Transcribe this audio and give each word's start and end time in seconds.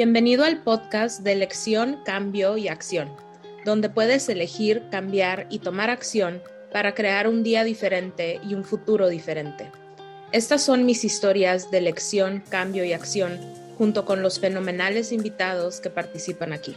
Bienvenido 0.00 0.44
al 0.44 0.62
podcast 0.62 1.22
de 1.22 1.32
elección, 1.32 1.98
cambio 2.04 2.56
y 2.56 2.68
acción, 2.68 3.10
donde 3.64 3.90
puedes 3.90 4.28
elegir, 4.28 4.84
cambiar 4.92 5.48
y 5.50 5.58
tomar 5.58 5.90
acción 5.90 6.40
para 6.70 6.94
crear 6.94 7.26
un 7.26 7.42
día 7.42 7.64
diferente 7.64 8.40
y 8.48 8.54
un 8.54 8.62
futuro 8.62 9.08
diferente. 9.08 9.72
Estas 10.30 10.62
son 10.62 10.86
mis 10.86 11.04
historias 11.04 11.72
de 11.72 11.78
elección, 11.78 12.44
cambio 12.48 12.84
y 12.84 12.92
acción, 12.92 13.40
junto 13.76 14.04
con 14.04 14.22
los 14.22 14.38
fenomenales 14.38 15.10
invitados 15.10 15.80
que 15.80 15.90
participan 15.90 16.52
aquí. 16.52 16.76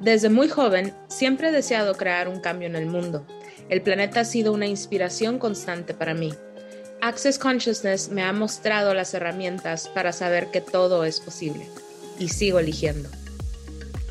Desde 0.00 0.28
muy 0.28 0.50
joven, 0.50 0.92
siempre 1.08 1.48
he 1.48 1.52
deseado 1.52 1.94
crear 1.94 2.28
un 2.28 2.40
cambio 2.40 2.68
en 2.68 2.76
el 2.76 2.84
mundo. 2.84 3.26
El 3.70 3.80
planeta 3.80 4.20
ha 4.20 4.24
sido 4.26 4.52
una 4.52 4.66
inspiración 4.66 5.38
constante 5.38 5.94
para 5.94 6.12
mí. 6.12 6.34
Access 7.00 7.38
Consciousness 7.38 8.10
me 8.10 8.22
ha 8.22 8.34
mostrado 8.34 8.92
las 8.92 9.14
herramientas 9.14 9.88
para 9.88 10.12
saber 10.12 10.50
que 10.50 10.60
todo 10.60 11.02
es 11.06 11.18
posible 11.18 11.66
y 12.18 12.28
sigo 12.28 12.58
eligiendo. 12.58 13.08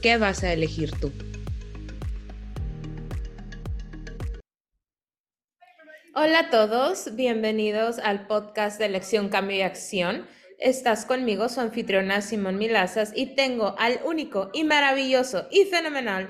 ¿Qué 0.01 0.17
vas 0.17 0.43
a 0.43 0.53
elegir 0.53 0.91
tú? 0.99 1.11
Hola 6.13 6.39
a 6.39 6.49
todos, 6.49 7.15
bienvenidos 7.15 7.99
al 7.99 8.27
podcast 8.27 8.79
de 8.79 8.85
Elección, 8.85 9.29
Cambio 9.29 9.57
y 9.57 9.61
Acción. 9.61 10.25
Estás 10.59 11.05
conmigo, 11.05 11.49
su 11.49 11.59
anfitriona 11.59 12.21
Simón 12.21 12.57
Milazas, 12.57 13.11
y 13.13 13.35
tengo 13.35 13.75
al 13.77 13.99
único 14.05 14.49
y 14.53 14.63
maravilloso 14.63 15.47
y 15.51 15.65
fenomenal 15.65 16.29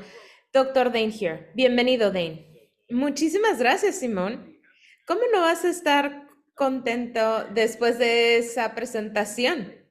Dr. 0.52 0.92
Dane 0.92 1.14
here. 1.18 1.52
Bienvenido, 1.54 2.12
Dane. 2.12 2.72
Muchísimas 2.90 3.60
gracias, 3.60 4.00
Simón. 4.00 4.58
¿Cómo 5.05 5.22
no 5.32 5.42
vas 5.42 5.64
a 5.66 5.70
estar 5.70 6.28
contento 6.55 7.46
después 7.54 8.00
de 8.00 8.38
esa 8.38 8.74
presentación? 8.74 9.85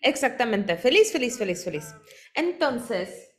Exactamente, 0.00 0.76
feliz, 0.76 1.12
feliz, 1.12 1.38
feliz, 1.38 1.64
feliz. 1.64 1.94
Entonces, 2.34 3.30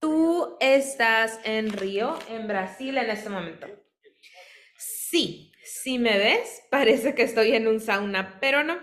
tú 0.00 0.56
estás 0.60 1.40
en 1.44 1.72
Río, 1.72 2.18
en 2.28 2.46
Brasil 2.46 2.98
en 2.98 3.10
este 3.10 3.30
momento. 3.30 3.66
Sí, 4.76 5.52
si 5.64 5.98
me 5.98 6.18
ves, 6.18 6.62
parece 6.70 7.14
que 7.14 7.22
estoy 7.22 7.54
en 7.54 7.66
un 7.68 7.80
sauna, 7.80 8.38
pero 8.40 8.64
no. 8.64 8.78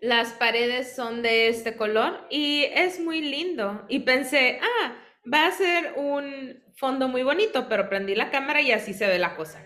Las 0.00 0.32
paredes 0.32 0.94
son 0.94 1.22
de 1.22 1.48
este 1.48 1.76
color 1.76 2.26
y 2.28 2.64
es 2.64 3.00
muy 3.00 3.22
lindo. 3.22 3.86
Y 3.88 4.00
pensé, 4.00 4.60
ah, 4.60 5.02
va 5.32 5.46
a 5.46 5.52
ser 5.52 5.94
un 5.96 6.62
fondo 6.76 7.08
muy 7.08 7.22
bonito, 7.22 7.68
pero 7.70 7.88
prendí 7.88 8.14
la 8.14 8.30
cámara 8.30 8.60
y 8.60 8.70
así 8.70 8.92
se 8.92 9.06
ve 9.06 9.18
la 9.18 9.34
cosa. 9.34 9.64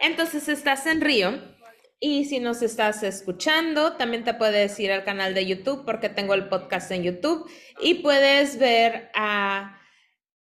Entonces 0.00 0.48
estás 0.48 0.86
en 0.86 1.00
Río 1.00 1.57
y 2.00 2.26
si 2.26 2.38
nos 2.38 2.62
estás 2.62 3.02
escuchando, 3.02 3.94
también 3.94 4.22
te 4.22 4.34
puedes 4.34 4.78
ir 4.78 4.92
al 4.92 5.04
canal 5.04 5.34
de 5.34 5.46
YouTube 5.46 5.84
porque 5.84 6.08
tengo 6.08 6.34
el 6.34 6.48
podcast 6.48 6.90
en 6.92 7.02
YouTube 7.02 7.50
y 7.80 7.94
puedes 7.94 8.58
ver 8.58 9.10
a 9.14 9.80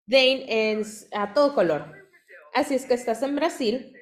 Dane 0.05 0.71
en, 0.71 0.83
a 1.13 1.33
todo 1.33 1.55
color. 1.55 1.91
Así 2.53 2.75
es 2.75 2.85
que 2.85 2.93
estás 2.93 3.23
en 3.23 3.35
Brasil. 3.35 3.93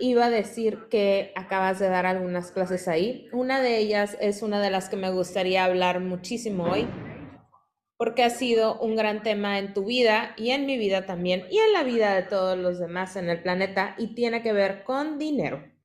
Iba 0.00 0.26
a 0.26 0.30
decir 0.30 0.88
que 0.90 1.32
acabas 1.36 1.78
de 1.78 1.88
dar 1.88 2.06
algunas 2.06 2.52
clases 2.52 2.88
ahí. 2.88 3.28
Una 3.32 3.60
de 3.60 3.78
ellas 3.78 4.16
es 4.20 4.42
una 4.42 4.60
de 4.60 4.70
las 4.70 4.88
que 4.88 4.96
me 4.96 5.10
gustaría 5.10 5.64
hablar 5.64 6.00
muchísimo 6.00 6.64
hoy 6.64 6.86
porque 7.98 8.22
ha 8.22 8.30
sido 8.30 8.78
un 8.80 8.94
gran 8.96 9.22
tema 9.22 9.58
en 9.58 9.74
tu 9.74 9.84
vida 9.84 10.34
y 10.36 10.50
en 10.50 10.66
mi 10.66 10.78
vida 10.78 11.04
también 11.04 11.44
y 11.50 11.58
en 11.58 11.72
la 11.72 11.82
vida 11.82 12.14
de 12.14 12.22
todos 12.22 12.56
los 12.56 12.78
demás 12.78 13.16
en 13.16 13.28
el 13.28 13.42
planeta 13.42 13.94
y 13.98 14.14
tiene 14.14 14.40
que 14.40 14.52
ver 14.52 14.84
con 14.84 15.18
dinero. 15.18 15.77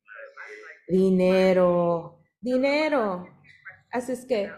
Dinero, 0.88 2.20
dinero. 2.42 3.28
Así 3.92 4.12
es 4.12 4.26
que 4.26 4.52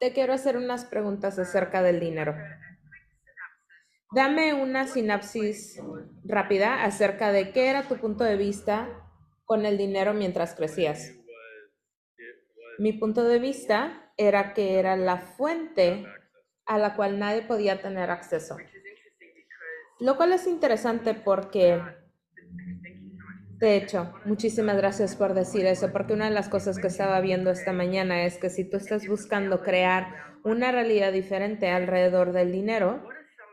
te 0.00 0.12
quiero 0.12 0.32
hacer 0.32 0.56
unas 0.56 0.84
preguntas 0.84 1.38
acerca 1.38 1.82
del 1.82 2.00
dinero. 2.00 2.34
Dame 4.12 4.54
una 4.54 4.86
sinapsis 4.86 5.80
rápida 6.24 6.84
acerca 6.84 7.30
de 7.30 7.52
qué 7.52 7.68
era 7.68 7.88
tu 7.88 7.96
punto 7.96 8.24
de 8.24 8.36
vista 8.36 8.88
con 9.44 9.66
el 9.66 9.76
dinero 9.76 10.14
mientras 10.14 10.54
crecías. 10.54 11.12
Mi 12.78 12.92
punto 12.92 13.24
de 13.24 13.38
vista 13.38 14.12
era 14.16 14.54
que 14.54 14.78
era 14.78 14.96
la 14.96 15.18
fuente 15.18 16.06
a 16.64 16.78
la 16.78 16.94
cual 16.94 17.18
nadie 17.18 17.42
podía 17.42 17.82
tener 17.82 18.10
acceso. 18.10 18.56
Lo 20.00 20.16
cual 20.16 20.32
es 20.32 20.46
interesante 20.46 21.12
porque 21.14 21.82
de 23.58 23.76
hecho, 23.76 24.12
muchísimas 24.24 24.76
gracias 24.76 25.16
por 25.16 25.34
decir 25.34 25.66
eso, 25.66 25.92
porque 25.92 26.12
una 26.12 26.26
de 26.26 26.34
las 26.34 26.48
cosas 26.48 26.78
que 26.78 26.86
estaba 26.86 27.20
viendo 27.20 27.50
esta 27.50 27.72
mañana 27.72 28.22
es 28.24 28.38
que 28.38 28.50
si 28.50 28.62
tú 28.62 28.76
estás 28.76 29.08
buscando 29.08 29.64
crear 29.64 30.14
una 30.44 30.70
realidad 30.70 31.12
diferente 31.12 31.68
alrededor 31.68 32.32
del 32.32 32.52
dinero, 32.52 33.02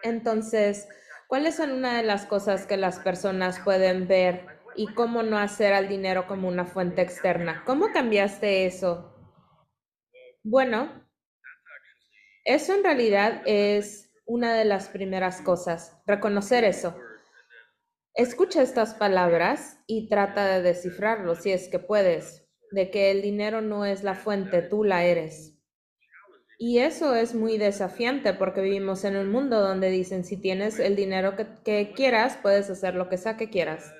entonces, 0.04 0.88
¿cuáles 1.28 1.56
son 1.56 1.72
una 1.72 1.98
de 1.98 2.04
las 2.04 2.28
cosas 2.28 2.68
que 2.68 2.78
las 2.78 3.00
personas 3.00 3.60
pueden 3.62 4.08
ver 4.08 4.46
y 4.76 4.94
cómo 4.94 5.24
no 5.24 5.40
hacer 5.40 5.74
al 5.74 5.88
dinero 5.88 6.28
como 6.28 6.50
una 6.50 6.66
fuente 6.66 7.02
externa? 7.02 7.64
¿Cómo 7.66 7.92
cambiaste 7.92 8.68
eso? 8.68 9.12
Bueno, 10.44 11.04
eso 12.44 12.76
en 12.76 12.84
realidad 12.84 13.42
es 13.48 14.14
una 14.28 14.54
de 14.54 14.66
las 14.66 14.88
primeras 14.88 15.42
cosas, 15.42 15.98
reconocer 16.06 16.64
eso. 16.64 16.96
Escucha 18.18 18.62
estas 18.62 18.94
palabras 18.94 19.80
y 19.88 20.08
trata 20.08 20.48
de 20.48 20.62
descifrarlo 20.62 21.36
si 21.36 21.52
es 21.52 21.68
que 21.68 21.80
puedes, 21.80 22.48
de 22.72 22.90
que 22.90 23.12
el 23.12 23.22
dinero 23.22 23.60
no 23.60 23.84
es 23.84 24.06
la 24.06 24.16
fuente, 24.16 24.62
tú 24.62 24.86
la 24.86 25.04
eres. 25.04 25.60
Y 26.58 26.80
eso 26.80 27.14
es 27.14 27.36
muy 27.36 27.58
desafiante 27.58 28.34
porque 28.34 28.62
vivimos 28.62 29.04
en 29.04 29.18
un 29.18 29.30
mundo 29.30 29.60
donde 29.60 29.90
dicen 29.90 30.24
si 30.24 30.38
tienes 30.38 30.80
el 30.80 30.96
dinero 30.96 31.36
que, 31.36 31.92
quieras, 31.94 32.40
puedes 32.42 32.70
hacer 32.70 32.96
lo 32.96 33.10
que 33.10 33.18
sea 33.18 33.36
que 33.36 33.50
quieras. 33.50 33.94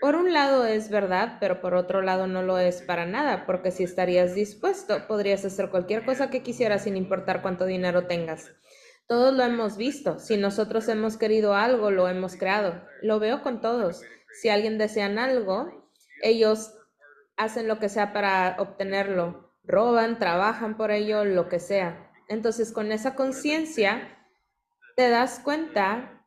Por 0.00 0.16
un 0.16 0.32
lado 0.32 0.66
es 0.66 0.90
verdad, 0.90 1.36
pero 1.38 1.60
por 1.60 1.74
otro 1.74 2.02
lado 2.02 2.26
no 2.26 2.42
lo 2.42 2.58
es 2.58 2.82
para 2.82 3.06
nada, 3.06 3.46
porque 3.46 3.70
si 3.70 3.84
estarías 3.84 4.34
dispuesto, 4.34 5.06
podrías 5.06 5.44
hacer 5.44 5.70
cualquier 5.70 6.04
cosa 6.04 6.28
que 6.28 6.42
quisieras 6.42 6.82
sin 6.82 6.96
importar 6.96 7.40
cuánto 7.40 7.66
dinero 7.66 8.08
tengas. 8.08 8.50
Todos 9.10 9.34
lo 9.34 9.42
hemos 9.42 9.76
visto. 9.76 10.20
Si 10.20 10.36
nosotros 10.36 10.86
hemos 10.86 11.16
querido 11.16 11.56
algo, 11.56 11.90
lo 11.90 12.06
hemos 12.06 12.36
creado. 12.36 12.80
Lo 13.02 13.18
veo 13.18 13.42
con 13.42 13.60
todos. 13.60 14.02
Si 14.40 14.48
alguien 14.48 14.78
desean 14.78 15.18
algo, 15.18 15.90
ellos 16.22 16.72
hacen 17.36 17.66
lo 17.66 17.80
que 17.80 17.88
sea 17.88 18.12
para 18.12 18.54
obtenerlo. 18.60 19.52
Roban, 19.64 20.20
trabajan 20.20 20.76
por 20.76 20.92
ello, 20.92 21.24
lo 21.24 21.48
que 21.48 21.58
sea. 21.58 22.08
Entonces, 22.28 22.70
con 22.70 22.92
esa 22.92 23.16
conciencia, 23.16 24.16
te 24.94 25.08
das 25.08 25.40
cuenta 25.40 26.24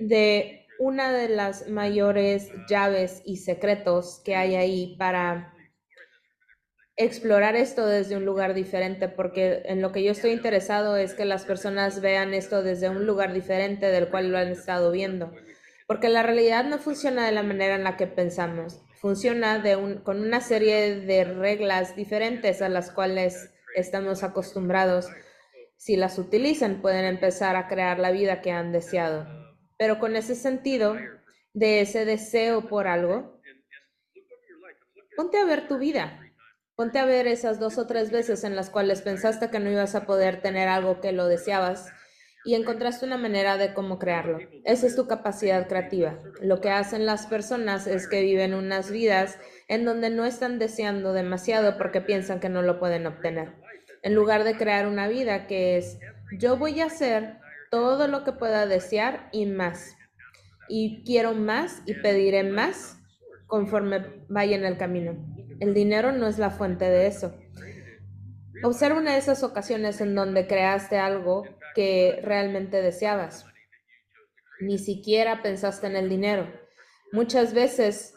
de 0.00 0.66
una 0.80 1.12
de 1.12 1.28
las 1.28 1.68
mayores 1.68 2.50
llaves 2.68 3.22
y 3.24 3.36
secretos 3.36 4.20
que 4.24 4.34
hay 4.34 4.56
ahí 4.56 4.96
para 4.98 5.54
explorar 6.96 7.56
esto 7.56 7.86
desde 7.86 8.16
un 8.16 8.24
lugar 8.24 8.54
diferente, 8.54 9.08
porque 9.08 9.62
en 9.66 9.82
lo 9.82 9.92
que 9.92 10.02
yo 10.02 10.12
estoy 10.12 10.30
interesado 10.30 10.96
es 10.96 11.12
que 11.12 11.26
las 11.26 11.44
personas 11.44 12.00
vean 12.00 12.32
esto 12.32 12.62
desde 12.62 12.88
un 12.88 13.04
lugar 13.04 13.34
diferente 13.34 13.86
del 13.86 14.08
cual 14.08 14.30
lo 14.30 14.38
han 14.38 14.48
estado 14.48 14.90
viendo, 14.90 15.30
porque 15.86 16.08
la 16.08 16.22
realidad 16.22 16.64
no 16.64 16.78
funciona 16.78 17.26
de 17.26 17.32
la 17.32 17.42
manera 17.42 17.74
en 17.74 17.84
la 17.84 17.98
que 17.98 18.06
pensamos, 18.06 18.80
funciona 18.94 19.62
con 20.04 20.20
una 20.20 20.40
serie 20.40 21.00
de 21.00 21.24
reglas 21.24 21.94
diferentes 21.96 22.62
a 22.62 22.70
las 22.70 22.90
cuales 22.90 23.50
estamos 23.74 24.22
acostumbrados. 24.22 25.08
Si 25.76 25.96
las 25.96 26.18
utilizan, 26.18 26.80
pueden 26.80 27.04
empezar 27.04 27.56
a 27.56 27.68
crear 27.68 27.98
la 27.98 28.10
vida 28.10 28.40
que 28.40 28.50
han 28.50 28.72
deseado. 28.72 29.26
Pero 29.76 29.98
con 29.98 30.16
ese 30.16 30.34
sentido 30.34 30.96
de 31.52 31.82
ese 31.82 32.06
deseo 32.06 32.66
por 32.66 32.88
algo, 32.88 33.38
ponte 35.14 35.36
a 35.36 35.44
ver 35.44 35.68
tu 35.68 35.76
vida 35.76 36.25
Ponte 36.76 36.98
a 36.98 37.06
ver 37.06 37.26
esas 37.26 37.58
dos 37.58 37.78
o 37.78 37.86
tres 37.86 38.10
veces 38.10 38.44
en 38.44 38.54
las 38.54 38.68
cuales 38.68 39.00
pensaste 39.00 39.48
que 39.48 39.60
no 39.60 39.70
ibas 39.70 39.94
a 39.94 40.04
poder 40.04 40.42
tener 40.42 40.68
algo 40.68 41.00
que 41.00 41.10
lo 41.10 41.26
deseabas 41.26 41.88
y 42.44 42.54
encontraste 42.54 43.06
una 43.06 43.16
manera 43.16 43.56
de 43.56 43.72
cómo 43.72 43.98
crearlo. 43.98 44.40
Esa 44.62 44.86
es 44.86 44.94
tu 44.94 45.06
capacidad 45.06 45.68
creativa. 45.68 46.18
Lo 46.42 46.60
que 46.60 46.68
hacen 46.68 47.06
las 47.06 47.26
personas 47.26 47.86
es 47.86 48.06
que 48.06 48.20
viven 48.20 48.52
unas 48.52 48.90
vidas 48.90 49.38
en 49.68 49.86
donde 49.86 50.10
no 50.10 50.26
están 50.26 50.58
deseando 50.58 51.14
demasiado 51.14 51.78
porque 51.78 52.02
piensan 52.02 52.40
que 52.40 52.50
no 52.50 52.60
lo 52.60 52.78
pueden 52.78 53.06
obtener. 53.06 53.54
En 54.02 54.14
lugar 54.14 54.44
de 54.44 54.58
crear 54.58 54.86
una 54.86 55.08
vida 55.08 55.46
que 55.46 55.78
es 55.78 55.98
yo 56.38 56.58
voy 56.58 56.82
a 56.82 56.86
hacer 56.86 57.38
todo 57.70 58.06
lo 58.06 58.22
que 58.22 58.32
pueda 58.32 58.66
desear 58.66 59.30
y 59.32 59.46
más. 59.46 59.96
Y 60.68 61.02
quiero 61.04 61.32
más 61.32 61.82
y 61.86 61.94
pediré 61.94 62.42
más 62.42 62.98
conforme 63.46 64.04
vaya 64.28 64.56
en 64.56 64.66
el 64.66 64.76
camino. 64.76 65.35
El 65.60 65.74
dinero 65.74 66.12
no 66.12 66.26
es 66.26 66.38
la 66.38 66.50
fuente 66.50 66.84
de 66.84 67.06
eso. 67.06 67.34
Observa 68.62 68.98
una 68.98 69.12
de 69.12 69.18
esas 69.18 69.42
ocasiones 69.42 70.00
en 70.00 70.14
donde 70.14 70.46
creaste 70.46 70.98
algo 70.98 71.44
que 71.74 72.20
realmente 72.22 72.82
deseabas. 72.82 73.46
Ni 74.60 74.78
siquiera 74.78 75.42
pensaste 75.42 75.86
en 75.86 75.96
el 75.96 76.08
dinero. 76.08 76.50
Muchas 77.12 77.54
veces, 77.54 78.14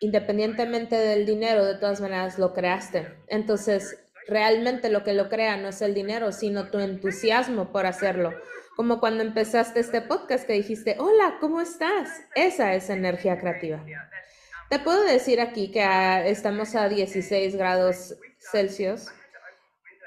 independientemente 0.00 0.96
del 0.96 1.26
dinero, 1.26 1.64
de 1.64 1.74
todas 1.74 2.00
maneras 2.00 2.38
lo 2.38 2.54
creaste. 2.54 3.08
Entonces, 3.26 3.98
realmente 4.28 4.90
lo 4.90 5.02
que 5.02 5.14
lo 5.14 5.28
crea 5.28 5.56
no 5.56 5.68
es 5.68 5.82
el 5.82 5.94
dinero, 5.94 6.32
sino 6.32 6.70
tu 6.70 6.78
entusiasmo 6.78 7.72
por 7.72 7.86
hacerlo. 7.86 8.32
Como 8.76 9.00
cuando 9.00 9.24
empezaste 9.24 9.80
este 9.80 10.00
podcast 10.02 10.46
que 10.46 10.52
dijiste, 10.52 10.96
hola, 11.00 11.38
¿cómo 11.40 11.60
estás? 11.60 12.08
Esa 12.36 12.74
es 12.74 12.90
energía 12.90 13.38
creativa. 13.40 13.84
Te 14.68 14.78
puedo 14.78 15.02
decir 15.04 15.40
aquí 15.40 15.70
que 15.70 15.82
ah, 15.82 16.26
estamos 16.26 16.74
a 16.74 16.90
16 16.90 17.56
grados 17.56 18.14
Celsius 18.38 19.06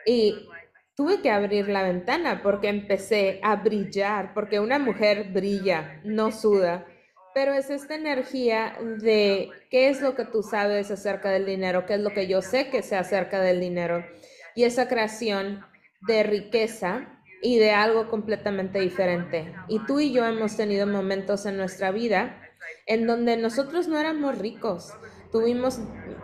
y 0.06 0.48
tuve 0.96 1.22
que 1.22 1.32
abrir 1.32 1.68
la 1.68 1.82
ventana 1.82 2.42
porque 2.44 2.70
empecé 2.70 3.40
a 3.42 3.56
brillar, 3.56 4.36
porque 4.36 4.60
una 4.60 4.78
mujer 4.78 5.32
brilla, 5.32 6.00
no 6.04 6.32
suda. 6.32 6.86
Pero 7.34 7.54
es 7.54 7.72
esta 7.72 7.96
energía 7.96 8.78
de 9.00 9.50
qué 9.72 9.90
es 9.90 10.02
lo 10.02 10.16
que 10.16 10.26
tú 10.26 10.44
sabes 10.44 10.92
acerca 10.92 11.32
del 11.32 11.48
dinero, 11.48 11.88
qué 11.88 11.96
es 11.96 12.02
lo 12.02 12.14
que 12.14 12.28
yo 12.28 12.44
sé 12.44 12.70
que 12.70 12.84
sé 12.84 12.96
acerca 12.98 13.42
del 13.42 13.60
dinero. 13.60 14.06
Y 14.54 14.66
esa 14.66 14.88
creación 14.88 15.66
de 16.02 16.22
riqueza 16.22 17.08
y 17.42 17.58
de 17.58 17.72
algo 17.72 18.10
completamente 18.10 18.80
diferente. 18.80 19.56
Y 19.68 19.80
tú 19.88 20.00
y 20.00 20.14
yo 20.14 20.24
hemos 20.26 20.56
tenido 20.56 20.86
momentos 20.86 21.48
en 21.48 21.58
nuestra 21.58 21.90
vida 21.90 22.41
en 22.86 23.08
donde 23.08 23.38
nosotros 23.38 23.88
no 23.88 24.00
éramos 24.00 24.38
ricos. 24.38 24.94
Tuvimos 25.32 25.80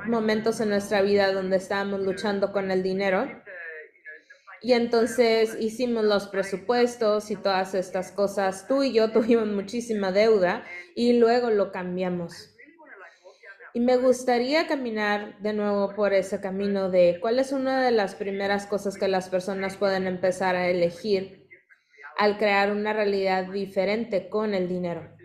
momentos 0.06 0.60
en 0.60 0.70
nuestra 0.70 1.02
vida 1.02 1.32
donde 1.32 1.58
estábamos 1.58 2.02
luchando 2.02 2.52
con 2.52 2.72
el 2.72 2.84
dinero 2.84 3.28
y 4.62 4.74
entonces 4.74 5.56
hicimos 5.60 6.04
los 6.04 6.28
presupuestos 6.28 7.32
y 7.32 7.36
todas 7.36 7.76
estas 7.76 8.12
cosas. 8.12 8.68
Tú 8.68 8.84
y 8.84 8.94
yo 8.94 9.12
tuvimos 9.12 9.48
muchísima 9.48 10.12
deuda 10.12 10.64
y 10.96 11.14
luego 11.14 11.50
lo 11.50 11.72
cambiamos. 11.72 12.54
Y 13.74 13.80
me 13.80 13.98
gustaría 13.98 14.66
caminar 14.66 15.38
de 15.40 15.54
nuevo 15.54 15.94
por 15.94 16.14
ese 16.14 16.42
camino 16.42 16.90
de 16.90 17.20
cuál 17.22 17.38
es 17.38 17.52
una 17.52 17.84
de 17.84 17.92
las 17.92 18.16
primeras 18.16 18.66
cosas 18.66 18.98
que 18.98 19.08
las 19.08 19.30
personas 19.30 19.78
pueden 19.78 20.08
empezar 20.08 20.56
a 20.56 20.68
elegir 20.68 21.48
al 22.18 22.40
crear 22.40 22.72
una 22.72 22.94
realidad 22.94 23.52
diferente 23.52 24.30
con 24.30 24.56
el 24.56 24.68
dinero. 24.68 25.17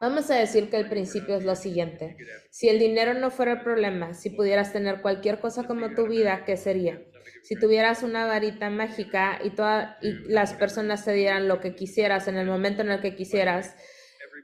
Vamos 0.00 0.30
a 0.30 0.36
decir 0.36 0.70
que 0.70 0.76
el 0.76 0.88
principio 0.88 1.36
es 1.36 1.44
lo 1.44 1.56
siguiente. 1.56 2.16
Si 2.50 2.68
el 2.68 2.78
dinero 2.78 3.14
no 3.14 3.30
fuera 3.30 3.52
el 3.52 3.60
problema, 3.62 4.14
si 4.14 4.30
pudieras 4.30 4.72
tener 4.72 5.00
cualquier 5.00 5.40
cosa 5.40 5.64
como 5.64 5.94
tu 5.94 6.06
vida, 6.06 6.44
¿qué 6.44 6.56
sería? 6.56 7.00
si 7.42 7.54
tuvieras 7.54 8.02
una 8.02 8.26
varita 8.26 8.70
mágica 8.70 9.38
y, 9.42 9.50
toda, 9.50 9.98
y 10.02 10.12
las 10.28 10.54
personas 10.54 11.04
te 11.04 11.12
dieran 11.12 11.46
lo 11.46 11.60
que 11.60 11.76
quisieras 11.76 12.26
en 12.26 12.36
el 12.36 12.46
momento 12.46 12.82
en 12.82 12.90
el 12.90 13.00
que 13.00 13.14
quisieras 13.14 13.76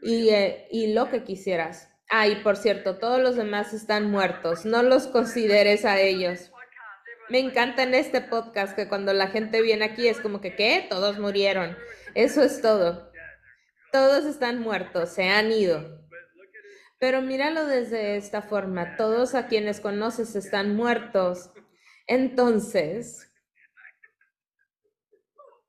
y, 0.02 0.30
eh, 0.30 0.68
y 0.70 0.92
lo 0.92 1.10
que 1.10 1.24
quisieras. 1.24 1.90
Ah, 2.08 2.28
y 2.28 2.36
por 2.36 2.56
cierto, 2.56 2.98
todos 2.98 3.20
los 3.20 3.34
demás 3.34 3.72
están 3.72 4.10
muertos, 4.10 4.64
no 4.64 4.82
los 4.82 5.08
consideres 5.08 5.84
a 5.84 5.98
ellos. 6.00 6.52
Me 7.28 7.40
encanta 7.40 7.82
en 7.82 7.94
este 7.94 8.20
podcast 8.20 8.76
que 8.76 8.86
cuando 8.86 9.12
la 9.14 9.28
gente 9.28 9.62
viene 9.62 9.84
aquí 9.86 10.06
es 10.06 10.20
como 10.20 10.40
que, 10.40 10.54
¿qué? 10.54 10.86
Todos 10.88 11.18
murieron. 11.18 11.76
Eso 12.14 12.42
es 12.42 12.60
todo. 12.60 13.11
Todos 13.92 14.24
están 14.24 14.60
muertos, 14.60 15.10
se 15.10 15.28
han 15.28 15.52
ido. 15.52 16.00
Pero 16.98 17.20
míralo 17.20 17.66
desde 17.66 18.16
esta 18.16 18.42
forma, 18.42 18.96
todos 18.96 19.34
a 19.34 19.46
quienes 19.46 19.80
conoces 19.80 20.34
están 20.34 20.74
muertos 20.74 21.50
entonces, 22.06 23.32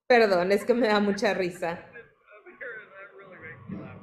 perdón, 0.07 0.51
es 0.51 0.65
que 0.65 0.73
me 0.73 0.87
da 0.87 0.99
mucha 0.99 1.33
risa. 1.33 1.89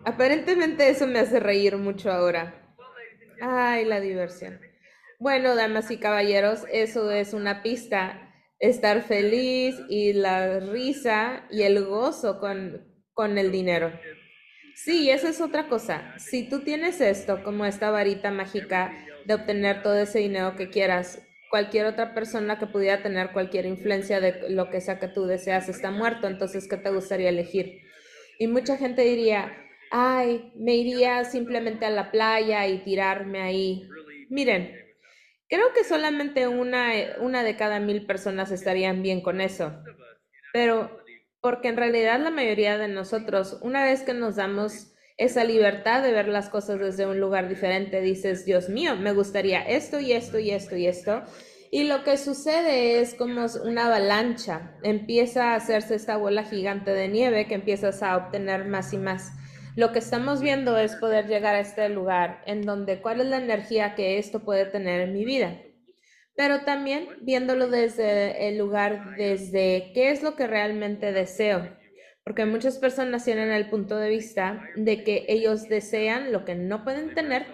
Aparentemente 0.05 0.89
eso 0.89 1.07
me 1.07 1.19
hace 1.19 1.41
reír 1.41 1.77
mucho 1.77 2.11
ahora. 2.11 2.75
Ay, 3.43 3.85
la 3.85 4.01
diversión. 4.01 4.61
Bueno, 5.19 5.55
damas 5.55 5.91
y 5.91 5.99
caballeros, 5.99 6.65
eso 6.73 7.11
es 7.11 7.35
una 7.35 7.63
pista. 7.63 8.33
Estar 8.59 9.03
feliz 9.03 9.77
y 9.89 10.13
la 10.13 10.61
risa 10.61 11.47
y 11.51 11.63
el 11.63 11.85
gozo 11.85 12.41
con, 12.41 12.90
con 13.21 13.37
el 13.37 13.53
dinero. 13.53 13.93
Sí, 14.75 15.11
esa 15.11 15.29
es 15.29 15.43
otra 15.43 15.69
cosa. 15.69 16.15
Si 16.19 16.49
tú 16.49 16.61
tienes 16.61 17.03
esto 17.03 17.43
como 17.43 17.67
esta 17.67 17.91
varita 17.91 18.31
mágica 18.31 18.95
de 19.27 19.35
obtener 19.35 19.83
todo 19.83 19.99
ese 19.99 20.21
dinero 20.21 20.57
que 20.57 20.71
quieras, 20.71 21.21
cualquier 21.51 21.85
otra 21.85 22.15
persona 22.15 22.59
que 22.59 22.67
pudiera 22.67 23.03
tener 23.03 23.33
cualquier 23.33 23.67
influencia 23.67 24.21
de 24.21 24.49
lo 24.49 24.71
que 24.71 24.81
sea 24.81 24.99
que 24.99 25.09
tú 25.09 25.27
deseas 25.27 25.69
está 25.69 25.91
muerto, 25.91 26.29
entonces, 26.29 26.67
¿qué 26.67 26.79
te 26.79 26.89
gustaría 26.89 27.29
elegir? 27.29 27.83
Y 28.39 28.47
mucha 28.47 28.79
gente 28.79 29.03
diría, 29.03 29.53
ay, 29.91 30.55
me 30.57 30.77
iría 30.77 31.23
simplemente 31.25 31.85
a 31.85 31.91
la 31.91 32.11
playa 32.11 32.67
y 32.69 32.79
tirarme 32.79 33.43
ahí. 33.43 33.87
Miren, 34.31 34.75
creo 35.47 35.75
que 35.75 35.85
solamente 35.85 36.49
una, 36.49 36.91
una 37.19 37.43
de 37.43 37.55
cada 37.55 37.81
mil 37.81 38.07
personas 38.07 38.51
estarían 38.51 39.03
bien 39.03 39.21
con 39.21 39.43
eso, 39.43 39.85
pero 40.55 41.00
porque 41.41 41.69
en 41.69 41.77
realidad 41.77 42.21
la 42.21 42.31
mayoría 42.31 42.79
de 42.79 42.89
nosotros, 42.89 43.59
una 43.63 43.85
vez 43.85 44.03
que 44.03 44.15
nos 44.15 44.37
damos 44.37 44.91
esa 45.21 45.45
libertad 45.45 46.03
de 46.03 46.13
ver 46.13 46.29
las 46.29 46.49
cosas 46.49 46.81
desde 46.81 47.07
un 47.07 47.21
lugar 47.21 47.47
diferente. 47.47 48.01
Dices, 48.01 48.47
Dios 48.47 48.71
mío, 48.71 48.97
me 48.97 49.13
gustaría 49.13 49.61
esto 49.61 50.01
y 50.01 50.13
esto 50.13 50.39
y 50.39 50.51
esto 50.51 50.77
y 50.77 50.87
esto. 50.87 51.23
Y 51.71 51.85
lo 51.85 52.05
que 52.05 52.17
sucede 52.17 53.01
es 53.01 53.15
como 53.15 53.45
una 53.63 53.87
avalancha. 53.87 54.73
Empieza 54.83 55.53
a 55.53 55.57
hacerse 55.57 55.95
esta 55.95 56.17
bola 56.17 56.45
gigante 56.45 56.93
de 56.93 57.09
nieve 57.09 57.47
que 57.47 57.55
empiezas 57.55 58.03
a 58.03 58.17
obtener 58.17 58.65
más 58.65 58.95
y 58.95 58.97
más. 58.97 59.33
Lo 59.77 59.93
que 59.93 59.99
estamos 59.99 60.41
viendo 60.41 60.79
es 60.79 60.97
poder 60.97 61.27
llegar 61.27 61.55
a 61.55 61.61
este 61.61 61.87
lugar 61.91 62.41
en 62.47 62.63
donde 62.63 63.03
cuál 63.03 63.21
es 63.21 63.27
la 63.27 63.37
energía 63.37 63.95
que 63.95 64.19
esto 64.19 64.41
puede 64.41 64.65
tener 64.65 65.03
en 65.03 65.13
mi 65.13 65.27
vida. 65.27 65.59
Pero 66.41 66.63
también 66.63 67.07
viéndolo 67.21 67.69
desde 67.69 68.49
el 68.49 68.57
lugar, 68.57 69.15
desde 69.19 69.91
qué 69.93 70.11
es 70.11 70.23
lo 70.23 70.37
que 70.37 70.47
realmente 70.47 71.13
deseo. 71.13 71.69
Porque 72.25 72.47
muchas 72.47 72.79
personas 72.79 73.27
tienen 73.27 73.51
el 73.51 73.69
punto 73.69 73.99
de 73.99 74.09
vista 74.09 74.67
de 74.75 75.05
que 75.05 75.27
ellos 75.29 75.69
desean 75.69 76.33
lo 76.33 76.47
que 76.47 76.55
no 76.55 76.83
pueden 76.83 77.13
tener, 77.13 77.45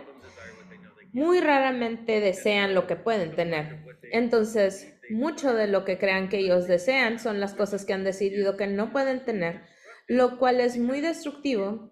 muy 1.12 1.40
raramente 1.40 2.20
desean 2.20 2.76
lo 2.76 2.86
que 2.86 2.94
pueden 2.94 3.34
tener. 3.34 3.84
Entonces, 4.12 4.94
mucho 5.10 5.52
de 5.52 5.66
lo 5.66 5.84
que 5.84 5.98
crean 5.98 6.28
que 6.28 6.38
ellos 6.38 6.68
desean 6.68 7.18
son 7.18 7.40
las 7.40 7.54
cosas 7.54 7.84
que 7.84 7.92
han 7.92 8.04
decidido 8.04 8.56
que 8.56 8.68
no 8.68 8.92
pueden 8.92 9.24
tener, 9.24 9.62
lo 10.06 10.38
cual 10.38 10.60
es 10.60 10.78
muy 10.78 11.00
destructivo. 11.00 11.90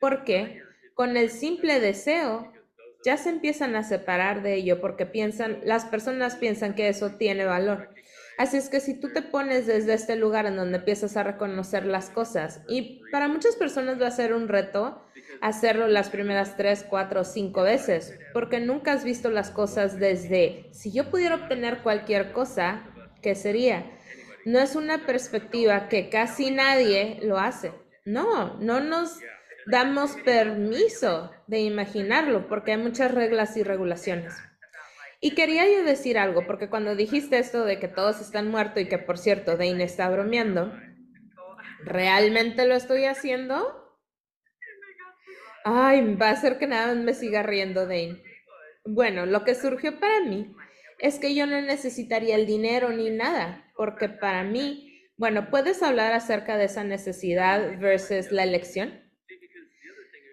Porque 0.00 0.60
con 0.94 1.16
el 1.16 1.30
simple 1.30 1.78
deseo 1.78 2.52
ya 3.04 3.16
se 3.16 3.30
empiezan 3.30 3.76
a 3.76 3.82
separar 3.82 4.42
de 4.42 4.54
ello 4.54 4.80
porque 4.80 5.06
piensan, 5.06 5.60
las 5.64 5.84
personas 5.86 6.36
piensan 6.36 6.74
que 6.74 6.88
eso 6.88 7.10
tiene 7.12 7.44
valor. 7.44 7.90
Así 8.38 8.56
es 8.56 8.70
que 8.70 8.80
si 8.80 8.94
tú 8.94 9.12
te 9.12 9.22
pones 9.22 9.66
desde 9.66 9.92
este 9.92 10.16
lugar 10.16 10.46
en 10.46 10.56
donde 10.56 10.78
empiezas 10.78 11.16
a 11.16 11.22
reconocer 11.22 11.84
las 11.84 12.08
cosas, 12.08 12.62
y 12.68 13.02
para 13.12 13.28
muchas 13.28 13.54
personas 13.56 14.00
va 14.00 14.06
a 14.06 14.12
ser 14.12 14.32
un 14.32 14.48
reto 14.48 15.02
hacerlo 15.40 15.88
las 15.88 16.10
primeras 16.10 16.56
tres, 16.56 16.84
cuatro, 16.88 17.24
cinco 17.24 17.62
veces, 17.62 18.18
porque 18.32 18.60
nunca 18.60 18.92
has 18.92 19.04
visto 19.04 19.30
las 19.30 19.50
cosas 19.50 19.98
desde, 19.98 20.68
si 20.72 20.92
yo 20.92 21.10
pudiera 21.10 21.34
obtener 21.34 21.82
cualquier 21.82 22.32
cosa, 22.32 22.84
¿qué 23.22 23.34
sería? 23.34 23.90
No 24.44 24.58
es 24.58 24.74
una 24.74 25.06
perspectiva 25.06 25.88
que 25.88 26.08
casi 26.08 26.50
nadie 26.50 27.18
lo 27.22 27.38
hace. 27.38 27.72
No, 28.04 28.58
no 28.58 28.80
nos 28.80 29.18
damos 29.70 30.16
permiso 30.24 31.30
de 31.46 31.60
imaginarlo 31.60 32.48
porque 32.48 32.72
hay 32.72 32.78
muchas 32.78 33.12
reglas 33.12 33.56
y 33.56 33.62
regulaciones. 33.62 34.34
Y 35.20 35.34
quería 35.34 35.68
yo 35.68 35.84
decir 35.84 36.18
algo, 36.18 36.46
porque 36.46 36.68
cuando 36.70 36.96
dijiste 36.96 37.38
esto 37.38 37.64
de 37.64 37.78
que 37.78 37.88
todos 37.88 38.20
están 38.20 38.50
muertos 38.50 38.82
y 38.82 38.88
que 38.88 38.98
por 38.98 39.18
cierto 39.18 39.56
Dane 39.56 39.84
está 39.84 40.08
bromeando, 40.08 40.72
¿realmente 41.84 42.66
lo 42.66 42.74
estoy 42.74 43.04
haciendo? 43.04 43.98
Ay, 45.64 46.14
va 46.14 46.30
a 46.30 46.36
ser 46.36 46.58
que 46.58 46.66
nada 46.66 46.94
me 46.94 47.12
siga 47.12 47.42
riendo 47.42 47.86
Dane. 47.86 48.22
Bueno, 48.86 49.26
lo 49.26 49.44
que 49.44 49.54
surgió 49.54 50.00
para 50.00 50.20
mí 50.20 50.54
es 50.98 51.18
que 51.18 51.34
yo 51.34 51.46
no 51.46 51.60
necesitaría 51.60 52.34
el 52.34 52.46
dinero 52.46 52.88
ni 52.90 53.10
nada, 53.10 53.70
porque 53.76 54.08
para 54.08 54.42
mí, 54.42 55.06
bueno, 55.18 55.50
¿puedes 55.50 55.82
hablar 55.82 56.14
acerca 56.14 56.56
de 56.56 56.64
esa 56.64 56.82
necesidad 56.82 57.78
versus 57.78 58.32
la 58.32 58.44
elección? 58.44 59.09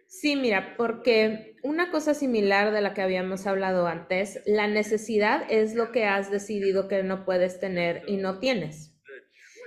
Sí, 0.10 0.38
mira, 0.38 0.76
porque 0.78 1.58
una 1.64 1.92
cosa 1.92 2.14
similar 2.14 2.72
de 2.72 2.80
la 2.80 2.94
que 2.94 3.02
habíamos 3.02 3.46
hablado 3.46 3.88
antes, 3.88 4.42
la 4.46 4.68
necesidad 4.68 5.44
es 5.50 5.76
lo 5.76 5.92
que 5.92 6.06
has 6.06 6.32
decidido 6.32 6.88
que 6.88 7.04
no 7.04 7.26
puedes 7.26 7.60
tener 7.60 8.04
y 8.08 8.16
no 8.16 8.40
tienes. 8.40 8.96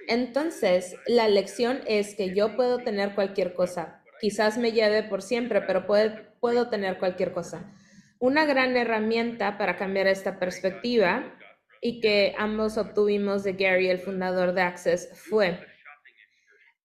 Entonces, 0.09 0.97
la 1.07 1.29
lección 1.29 1.81
es 1.87 2.15
que 2.15 2.35
yo 2.35 2.57
puedo 2.57 2.79
tener 2.79 3.15
cualquier 3.15 3.53
cosa. 3.53 4.03
Quizás 4.19 4.57
me 4.57 4.73
lleve 4.73 5.03
por 5.03 5.21
siempre, 5.21 5.61
pero 5.61 5.87
puedo, 5.87 6.71
tener 6.71 6.99
cualquier 6.99 7.33
cosa. 7.33 7.71
Una 8.19 8.47
gran 8.47 8.75
herramienta 8.79 9.59
para 9.59 9.77
cambiar 9.77 10.07
esta 10.07 10.39
perspectiva 10.39 11.39
y 11.83 12.01
que 12.01 12.35
ambos 12.39 12.79
obtuvimos 12.79 13.45
de 13.45 13.53
Gary, 13.53 13.91
el 13.91 13.99
fundador 13.99 14.55
de 14.55 14.63
Access, 14.63 15.11
fue, 15.15 15.61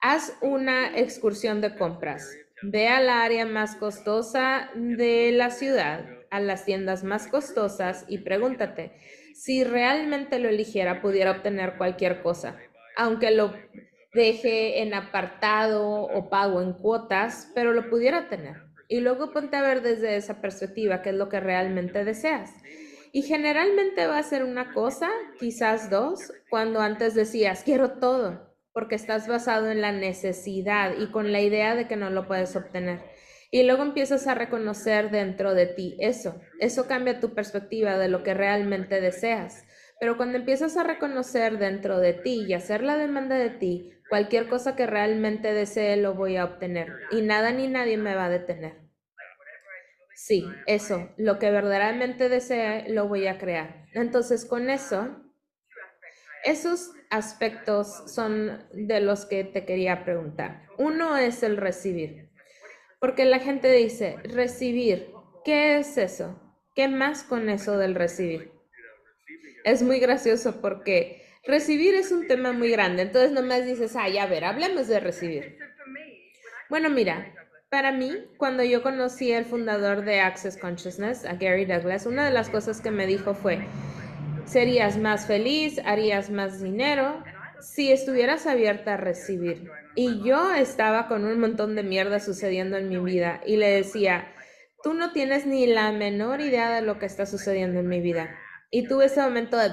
haz 0.01 0.37
una 0.41 0.97
excursión 0.97 1.61
de 1.61 1.73
compras 1.75 2.29
Ve 2.67 2.87
al 2.87 3.09
área 3.09 3.45
más 3.45 3.75
costosa 3.75 4.71
de 4.73 5.31
la 5.31 5.51
ciudad, 5.51 6.03
a 6.31 6.39
las 6.39 6.65
tiendas 6.65 7.03
más 7.03 7.27
costosas 7.27 8.05
y 8.07 8.19
pregúntate, 8.19 8.93
si 9.35 9.63
realmente 9.63 10.39
lo 10.39 10.49
eligiera, 10.49 10.99
pudiera 10.99 11.29
obtener 11.29 11.77
cualquier 11.77 12.23
cosa, 12.23 12.57
aunque 12.97 13.29
lo 13.29 13.53
deje 14.15 14.81
en 14.81 14.95
apartado 14.95 15.87
o 15.91 16.29
pago 16.31 16.59
en 16.59 16.73
cuotas, 16.73 17.51
pero 17.53 17.71
lo 17.71 17.87
pudiera 17.87 18.29
tener. 18.29 18.63
Y 18.87 18.99
luego 19.01 19.31
ponte 19.31 19.57
a 19.57 19.61
ver 19.61 19.83
desde 19.83 20.15
esa 20.15 20.41
perspectiva 20.41 21.03
qué 21.03 21.09
es 21.11 21.15
lo 21.15 21.29
que 21.29 21.39
realmente 21.39 22.03
deseas. 22.03 22.51
Y 23.11 23.21
generalmente 23.21 24.07
va 24.07 24.17
a 24.17 24.23
ser 24.23 24.43
una 24.43 24.73
cosa, 24.73 25.11
quizás 25.39 25.91
dos, 25.91 26.33
cuando 26.49 26.81
antes 26.81 27.13
decías, 27.13 27.61
quiero 27.63 27.99
todo, 27.99 28.44
porque 28.75 28.95
estás 28.95 29.29
basado 29.29 29.71
en 29.71 29.79
la 29.79 29.93
necesidad 29.93 30.95
y 30.99 31.07
con 31.07 31.31
la 31.31 31.39
idea 31.39 31.75
de 31.75 31.87
que 31.87 31.95
no 31.95 32.09
lo 32.09 32.27
puedes 32.27 32.57
obtener. 32.57 32.99
Y 33.49 33.63
luego 33.63 33.83
empiezas 33.83 34.27
a 34.27 34.35
reconocer 34.35 35.11
dentro 35.11 35.53
de 35.53 35.65
ti 35.65 35.95
eso. 36.01 36.41
Eso 36.59 36.85
cambia 36.85 37.21
tu 37.21 37.33
perspectiva 37.33 37.97
de 37.97 38.09
lo 38.09 38.21
que 38.21 38.33
realmente 38.33 38.99
deseas. 38.99 39.65
Pero 40.01 40.17
cuando 40.17 40.37
empiezas 40.37 40.75
a 40.75 40.83
reconocer 40.83 41.57
dentro 41.57 41.99
de 41.99 42.11
ti 42.11 42.43
y 42.45 42.53
hacer 42.53 42.83
la 42.83 42.97
demanda 42.97 43.37
de 43.37 43.49
ti, 43.49 43.93
cualquier 44.09 44.49
cosa 44.49 44.75
que 44.75 44.85
realmente 44.85 45.53
desee 45.53 45.95
lo 45.95 46.13
voy 46.13 46.35
a 46.35 46.43
obtener. 46.43 46.89
Y 47.11 47.21
nada 47.21 47.53
ni 47.53 47.69
nadie 47.69 47.95
me 47.95 48.13
va 48.13 48.25
a 48.25 48.29
detener. 48.29 48.73
Sí, 50.15 50.45
eso, 50.67 51.13
lo 51.15 51.39
que 51.39 51.49
verdaderamente 51.49 52.27
desee, 52.27 52.89
lo 52.89 53.07
voy 53.07 53.27
a 53.27 53.37
crear. 53.37 53.85
Entonces, 53.93 54.43
con 54.43 54.69
eso, 54.69 55.24
esos 56.45 56.91
aspectos 57.09 58.03
son 58.07 58.63
de 58.71 59.01
los 59.01 59.25
que 59.25 59.43
te 59.43 59.65
quería 59.65 60.05
preguntar. 60.05 60.67
Uno 60.77 61.17
es 61.17 61.43
el 61.43 61.57
recibir, 61.57 62.29
porque 62.99 63.25
la 63.25 63.39
gente 63.39 63.71
dice, 63.71 64.17
recibir, 64.23 65.11
¿qué 65.43 65.77
es 65.77 65.97
eso? 65.97 66.39
¿Qué 66.75 66.87
más 66.87 67.23
con 67.23 67.49
eso 67.49 67.77
del 67.77 67.95
recibir? 67.95 68.51
Es 69.63 69.81
muy 69.81 69.99
gracioso 69.99 70.61
porque 70.61 71.25
recibir 71.43 71.95
es 71.95 72.11
un 72.11 72.27
tema 72.27 72.51
muy 72.53 72.69
grande, 72.69 73.01
entonces 73.01 73.31
nomás 73.31 73.65
dices, 73.65 73.95
ay, 73.95 74.19
a 74.19 74.27
ver, 74.27 74.45
hablemos 74.45 74.87
de 74.87 74.99
recibir. 74.99 75.57
Bueno, 76.69 76.89
mira, 76.89 77.33
para 77.69 77.91
mí, 77.91 78.11
cuando 78.37 78.63
yo 78.63 78.83
conocí 78.83 79.33
al 79.33 79.45
fundador 79.45 80.05
de 80.05 80.19
Access 80.19 80.57
Consciousness, 80.57 81.25
a 81.25 81.33
Gary 81.33 81.65
Douglas, 81.65 82.05
una 82.05 82.25
de 82.25 82.31
las 82.31 82.49
cosas 82.49 82.81
que 82.81 82.91
me 82.91 83.07
dijo 83.07 83.33
fue, 83.33 83.59
serías 84.45 84.97
más 84.97 85.27
feliz, 85.27 85.79
harías 85.85 86.29
más 86.29 86.61
dinero 86.61 87.23
si 87.61 87.91
estuvieras 87.91 88.47
abierta 88.47 88.93
a 88.93 88.97
recibir. 88.97 89.69
Y 89.95 90.23
yo 90.23 90.53
estaba 90.53 91.07
con 91.07 91.25
un 91.25 91.39
montón 91.39 91.75
de 91.75 91.83
mierda 91.83 92.19
sucediendo 92.19 92.77
en 92.77 92.89
mi 92.89 92.97
vida 92.97 93.41
y 93.45 93.57
le 93.57 93.69
decía, 93.69 94.33
tú 94.83 94.93
no 94.93 95.11
tienes 95.11 95.45
ni 95.45 95.65
la 95.67 95.91
menor 95.91 96.41
idea 96.41 96.69
de 96.75 96.81
lo 96.81 96.99
que 96.99 97.05
está 97.05 97.25
sucediendo 97.25 97.79
en 97.79 97.87
mi 97.87 98.01
vida. 98.01 98.35
Y 98.69 98.87
tuve 98.87 99.05
ese 99.05 99.21
momento 99.21 99.57
de, 99.57 99.69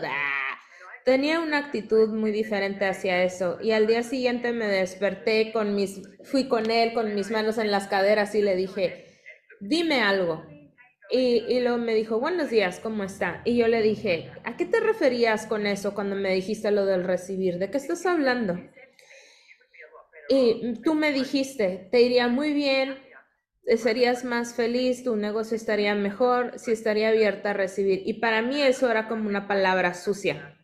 tenía 1.04 1.40
una 1.40 1.58
actitud 1.58 2.08
muy 2.10 2.30
diferente 2.30 2.86
hacia 2.86 3.24
eso 3.24 3.58
y 3.60 3.72
al 3.72 3.86
día 3.86 4.02
siguiente 4.02 4.52
me 4.52 4.66
desperté 4.66 5.52
con 5.52 5.74
mis, 5.74 6.02
fui 6.24 6.48
con 6.48 6.70
él 6.70 6.92
con 6.94 7.14
mis 7.14 7.30
manos 7.30 7.58
en 7.58 7.70
las 7.70 7.88
caderas 7.88 8.34
y 8.34 8.42
le 8.42 8.56
dije, 8.56 9.06
dime 9.60 10.00
algo. 10.00 10.51
Y, 11.14 11.60
luego 11.60 11.76
me 11.76 11.94
dijo, 11.94 12.18
buenos 12.18 12.48
días, 12.48 12.80
¿cómo 12.80 13.04
está? 13.04 13.42
Y 13.44 13.58
yo 13.58 13.68
le 13.68 13.82
dije, 13.82 14.30
¿a 14.44 14.56
qué 14.56 14.64
te 14.64 14.80
referías 14.80 15.46
con 15.46 15.66
eso 15.66 15.92
cuando 15.92 16.16
me 16.16 16.34
dijiste 16.34 16.70
lo 16.70 16.86
del 16.86 17.04
recibir? 17.04 17.58
¿De 17.58 17.70
qué 17.70 17.76
estás 17.76 18.06
hablando? 18.06 18.58
Y 20.30 20.80
tú 20.82 20.94
me 20.94 21.12
dijiste, 21.12 21.86
te 21.92 22.00
iría 22.00 22.28
muy 22.28 22.54
bien, 22.54 22.96
serías 23.76 24.24
más 24.24 24.54
feliz, 24.54 25.04
tu 25.04 25.14
negocio 25.16 25.54
estaría 25.54 25.94
mejor 25.94 26.58
si 26.58 26.72
estaría 26.72 27.10
abierta 27.10 27.50
a 27.50 27.52
recibir. 27.52 28.02
Y 28.06 28.14
para 28.14 28.40
mí 28.40 28.62
eso 28.62 28.90
era 28.90 29.06
como 29.06 29.28
una 29.28 29.46
palabra 29.46 29.92
sucia. 29.92 30.56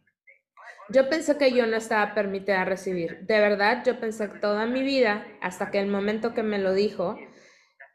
Yo 0.89 1.11
pensé 1.11 1.37
que 1.37 1.53
yo 1.53 1.67
no 1.67 1.77
estaba 1.77 2.15
permitida 2.15 2.63
a 2.63 2.65
recibir. 2.65 3.27
De 3.27 3.39
verdad, 3.39 3.83
yo 3.85 4.01
pensé 4.01 4.29
toda 4.29 4.65
mi 4.65 4.83
vida, 4.83 5.27
hasta 5.43 5.71
que 5.71 5.79
el 5.79 5.89
momento 5.89 6.33
que 6.33 6.43
me 6.43 6.59
lo 6.59 6.73
dijo, 6.73 7.19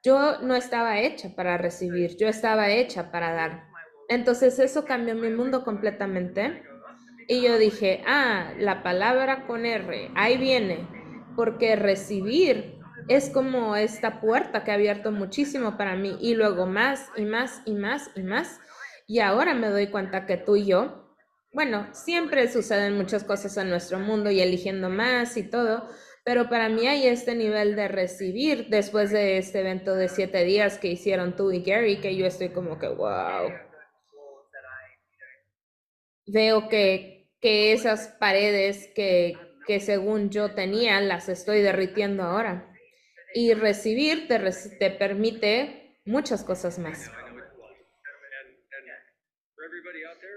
yo 0.04 0.40
no 0.42 0.56
estaba 0.56 1.00
hecha 1.00 1.30
para 1.36 1.58
recibir, 1.58 2.18
yo 2.18 2.28
estaba 2.28 2.70
hecha 2.70 3.12
para 3.12 3.34
dar. 3.34 3.68
Entonces 4.10 4.60
eso 4.60 4.86
cambió 4.86 5.16
mi 5.16 5.30
mundo 5.30 5.64
completamente. 5.64 6.64
Y 7.28 7.42
yo 7.42 7.58
dije, 7.58 8.04
ah, 8.06 8.52
la 8.60 8.84
palabra 8.84 9.48
con 9.48 9.66
R, 9.66 10.12
ahí 10.16 10.38
viene, 10.38 10.86
porque 11.38 11.78
recibir 11.78 12.80
es 13.08 13.30
como 13.30 13.78
esta 13.78 14.20
puerta 14.20 14.64
que 14.64 14.72
ha 14.72 14.76
abierto 14.76 15.12
muchísimo 15.12 15.78
para 15.78 15.96
mí 15.96 16.18
y 16.20 16.36
luego 16.36 16.66
más 16.66 17.10
y 17.16 17.24
más 17.24 17.62
y 17.66 17.74
más 17.74 18.12
y 18.16 18.24
más. 18.24 18.60
Y 19.08 19.20
ahora 19.20 19.54
me 19.54 19.70
doy 19.70 19.88
cuenta 19.88 20.26
que 20.26 20.36
tú 20.36 20.58
y 20.58 20.66
yo 20.66 21.04
bueno, 21.54 21.88
siempre 21.92 22.52
suceden 22.52 22.98
muchas 22.98 23.24
cosas 23.24 23.56
en 23.58 23.70
nuestro 23.70 24.00
mundo 24.00 24.32
y 24.32 24.42
eligiendo 24.42 24.90
más 24.90 25.38
y 25.38 25.44
todo, 25.44 25.88
pero 26.24 26.48
para 26.48 26.70
mí 26.70 26.88
hay 26.88 27.08
este 27.08 27.36
nivel 27.36 27.76
de 27.76 27.90
recibir 27.90 28.68
después 28.70 29.12
de 29.12 29.38
este 29.38 29.60
evento 29.60 29.94
de 29.96 30.08
siete 30.08 30.46
días 30.46 30.78
que 30.78 30.88
hicieron 30.88 31.36
tú 31.36 31.52
y 31.52 31.62
Gary, 31.62 32.00
que 32.00 32.16
yo 32.16 32.26
estoy 32.26 32.50
como 32.50 32.80
que, 32.80 32.88
wow. 32.88 33.52
Veo 36.26 36.70
que, 36.70 37.30
que 37.42 37.74
esas 37.74 38.08
paredes 38.20 38.90
que, 38.96 39.38
que 39.68 39.82
según 39.82 40.30
yo 40.30 40.56
tenía, 40.56 41.02
las 41.02 41.28
estoy 41.28 41.62
derritiendo 41.62 42.24
ahora. 42.24 42.74
Y 43.34 43.54
recibir 43.54 44.30
te, 44.30 44.40
te 44.80 44.92
permite 44.92 45.98
muchas 46.06 46.46
cosas 46.46 46.80
más. 46.80 47.12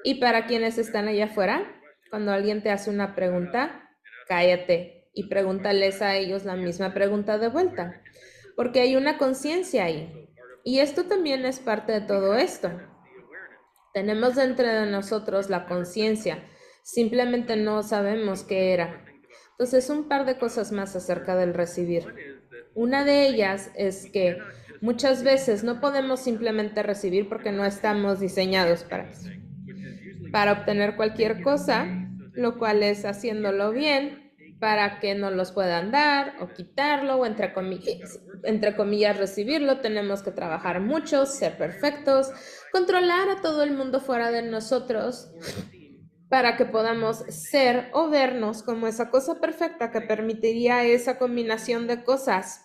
Y 0.02 0.16
para 0.16 0.46
quienes 0.46 0.78
están 0.78 1.06
allá 1.06 1.26
afuera, 1.26 1.80
cuando 2.10 2.32
alguien 2.32 2.62
te 2.62 2.70
hace 2.70 2.90
una 2.90 3.14
pregunta, 3.14 3.88
cállate 4.26 4.95
y 5.16 5.28
pregúntales 5.28 6.02
a 6.02 6.14
ellos 6.14 6.44
la 6.44 6.54
misma 6.54 6.94
pregunta 6.94 7.38
de 7.38 7.48
vuelta, 7.48 8.02
porque 8.54 8.80
hay 8.80 8.94
una 8.94 9.18
conciencia 9.18 9.84
ahí. 9.84 10.28
Y 10.62 10.78
esto 10.78 11.06
también 11.06 11.44
es 11.46 11.58
parte 11.58 11.92
de 11.92 12.02
todo 12.02 12.36
esto. 12.36 12.70
Tenemos 13.94 14.36
dentro 14.36 14.68
de 14.68 14.86
nosotros 14.86 15.48
la 15.48 15.66
conciencia, 15.66 16.44
simplemente 16.84 17.56
no 17.56 17.82
sabemos 17.82 18.44
qué 18.44 18.74
era. 18.74 19.04
Entonces, 19.52 19.88
un 19.88 20.06
par 20.06 20.26
de 20.26 20.36
cosas 20.36 20.70
más 20.70 20.94
acerca 20.94 21.34
del 21.34 21.54
recibir. 21.54 22.04
Una 22.74 23.04
de 23.04 23.26
ellas 23.26 23.70
es 23.74 24.10
que 24.12 24.38
muchas 24.82 25.24
veces 25.24 25.64
no 25.64 25.80
podemos 25.80 26.20
simplemente 26.20 26.82
recibir 26.82 27.28
porque 27.28 27.52
no 27.52 27.64
estamos 27.64 28.20
diseñados 28.20 28.84
para 28.84 29.08
eso 29.08 29.30
para 30.36 30.52
obtener 30.52 30.96
cualquier 30.96 31.40
cosa, 31.40 31.86
lo 32.34 32.58
cual 32.58 32.82
es 32.82 33.06
haciéndolo 33.06 33.70
bien 33.70 34.25
para 34.58 35.00
que 35.00 35.14
no 35.14 35.30
los 35.30 35.52
puedan 35.52 35.90
dar 35.90 36.34
o 36.40 36.48
quitarlo 36.48 37.16
o 37.16 37.26
entre 37.26 37.52
comillas, 37.52 38.20
entre 38.44 38.74
comillas 38.74 39.16
recibirlo. 39.16 39.80
Tenemos 39.80 40.22
que 40.22 40.30
trabajar 40.30 40.80
mucho, 40.80 41.26
ser 41.26 41.56
perfectos, 41.56 42.30
controlar 42.72 43.28
a 43.28 43.40
todo 43.42 43.62
el 43.62 43.72
mundo 43.72 44.00
fuera 44.00 44.30
de 44.30 44.42
nosotros 44.42 45.30
para 46.28 46.56
que 46.56 46.64
podamos 46.64 47.18
ser 47.28 47.90
o 47.92 48.08
vernos 48.08 48.62
como 48.62 48.86
esa 48.86 49.10
cosa 49.10 49.40
perfecta 49.40 49.90
que 49.90 50.00
permitiría 50.00 50.84
esa 50.84 51.18
combinación 51.18 51.86
de 51.86 52.02
cosas. 52.02 52.62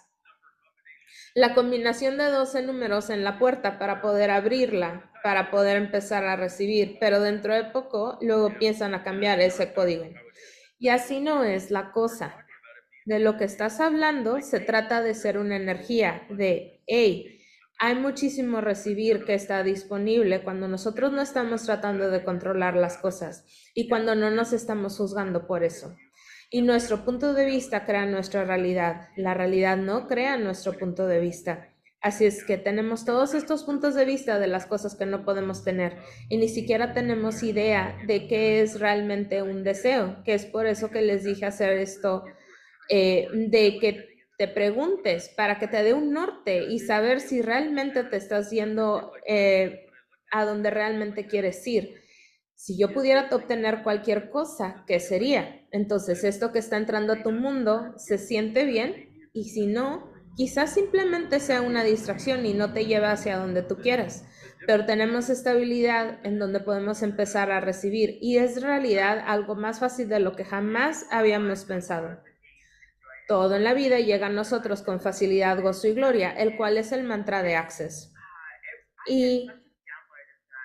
La 1.35 1.53
combinación 1.53 2.17
de 2.17 2.25
12 2.25 2.63
números 2.63 3.09
en 3.09 3.23
la 3.23 3.37
puerta 3.37 3.79
para 3.79 4.01
poder 4.01 4.31
abrirla 4.31 5.11
para 5.23 5.51
poder 5.51 5.77
empezar 5.77 6.25
a 6.25 6.35
recibir, 6.35 6.97
pero 6.99 7.19
dentro 7.19 7.53
de 7.53 7.65
poco 7.65 8.17
luego 8.21 8.47
empiezan 8.47 8.93
a 8.93 9.03
cambiar 9.03 9.39
ese 9.39 9.73
código. 9.73 10.05
Y 10.81 10.89
así 10.89 11.19
no 11.19 11.43
es 11.43 11.69
la 11.69 11.91
cosa. 11.91 12.33
De 13.05 13.19
lo 13.19 13.37
que 13.37 13.43
estás 13.43 13.79
hablando 13.79 14.41
se 14.41 14.59
trata 14.59 15.03
de 15.03 15.13
ser 15.13 15.37
una 15.37 15.55
energía 15.55 16.23
de, 16.31 16.81
hey, 16.87 17.39
hay 17.77 17.93
muchísimo 17.93 18.61
recibir 18.61 19.23
que 19.23 19.35
está 19.35 19.61
disponible 19.61 20.43
cuando 20.43 20.67
nosotros 20.67 21.11
no 21.11 21.21
estamos 21.21 21.65
tratando 21.65 22.09
de 22.09 22.23
controlar 22.23 22.75
las 22.75 22.97
cosas 22.97 23.45
y 23.75 23.87
cuando 23.87 24.15
no 24.15 24.31
nos 24.31 24.53
estamos 24.53 24.97
juzgando 24.97 25.45
por 25.45 25.63
eso. 25.63 25.95
Y 26.49 26.63
nuestro 26.63 27.05
punto 27.05 27.35
de 27.35 27.45
vista 27.45 27.85
crea 27.85 28.07
nuestra 28.07 28.43
realidad. 28.43 29.09
La 29.15 29.35
realidad 29.35 29.77
no 29.77 30.07
crea 30.07 30.35
nuestro 30.37 30.73
punto 30.73 31.05
de 31.05 31.19
vista. 31.19 31.69
Así 32.01 32.25
es 32.25 32.43
que 32.43 32.57
tenemos 32.57 33.05
todos 33.05 33.35
estos 33.35 33.63
puntos 33.63 33.93
de 33.93 34.05
vista 34.05 34.39
de 34.39 34.47
las 34.47 34.65
cosas 34.65 34.95
que 34.95 35.05
no 35.05 35.23
podemos 35.23 35.63
tener 35.63 35.97
y 36.29 36.37
ni 36.37 36.49
siquiera 36.49 36.93
tenemos 36.93 37.43
idea 37.43 37.95
de 38.07 38.27
qué 38.27 38.61
es 38.61 38.79
realmente 38.79 39.43
un 39.43 39.63
deseo, 39.63 40.17
que 40.25 40.33
es 40.33 40.47
por 40.47 40.65
eso 40.65 40.89
que 40.89 41.01
les 41.01 41.23
dije 41.23 41.45
hacer 41.45 41.77
esto, 41.77 42.23
eh, 42.89 43.27
de 43.33 43.77
que 43.79 44.11
te 44.35 44.47
preguntes 44.47 45.29
para 45.37 45.59
que 45.59 45.67
te 45.67 45.83
dé 45.83 45.93
un 45.93 46.11
norte 46.11 46.63
y 46.63 46.79
saber 46.79 47.19
si 47.19 47.43
realmente 47.43 48.03
te 48.03 48.17
estás 48.17 48.49
yendo 48.49 49.11
eh, 49.27 49.85
a 50.31 50.45
donde 50.45 50.71
realmente 50.71 51.27
quieres 51.27 51.65
ir. 51.67 52.01
Si 52.55 52.79
yo 52.79 52.91
pudiera 52.91 53.29
obtener 53.31 53.83
cualquier 53.83 54.31
cosa, 54.31 54.83
¿qué 54.87 54.99
sería? 54.99 55.67
Entonces, 55.71 56.23
esto 56.23 56.51
que 56.51 56.59
está 56.59 56.77
entrando 56.77 57.13
a 57.13 57.21
tu 57.21 57.31
mundo 57.31 57.93
se 57.97 58.17
siente 58.17 58.65
bien 58.65 59.29
y 59.33 59.45
si 59.45 59.67
no, 59.67 60.10
Quizás 60.35 60.73
simplemente 60.73 61.39
sea 61.39 61.61
una 61.61 61.83
distracción 61.83 62.45
y 62.45 62.53
no 62.53 62.73
te 62.73 62.85
lleve 62.85 63.07
hacia 63.07 63.37
donde 63.37 63.63
tú 63.63 63.77
quieras, 63.77 64.25
pero 64.65 64.85
tenemos 64.85 65.29
estabilidad 65.29 66.19
en 66.23 66.39
donde 66.39 66.59
podemos 66.61 67.03
empezar 67.03 67.51
a 67.51 67.59
recibir 67.59 68.17
y 68.21 68.37
es 68.37 68.61
realidad 68.61 69.23
algo 69.25 69.55
más 69.55 69.79
fácil 69.79 70.07
de 70.07 70.19
lo 70.19 70.35
que 70.35 70.45
jamás 70.45 71.05
habíamos 71.11 71.65
pensado. 71.65 72.21
Todo 73.27 73.55
en 73.55 73.63
la 73.63 73.73
vida 73.73 73.99
llega 73.99 74.27
a 74.27 74.31
nosotros 74.31 74.81
con 74.81 74.99
facilidad, 75.01 75.61
gozo 75.61 75.87
y 75.87 75.93
gloria, 75.93 76.31
el 76.31 76.57
cual 76.57 76.77
es 76.77 76.91
el 76.91 77.03
mantra 77.03 77.43
de 77.43 77.55
Access. 77.55 78.13
Y 79.07 79.47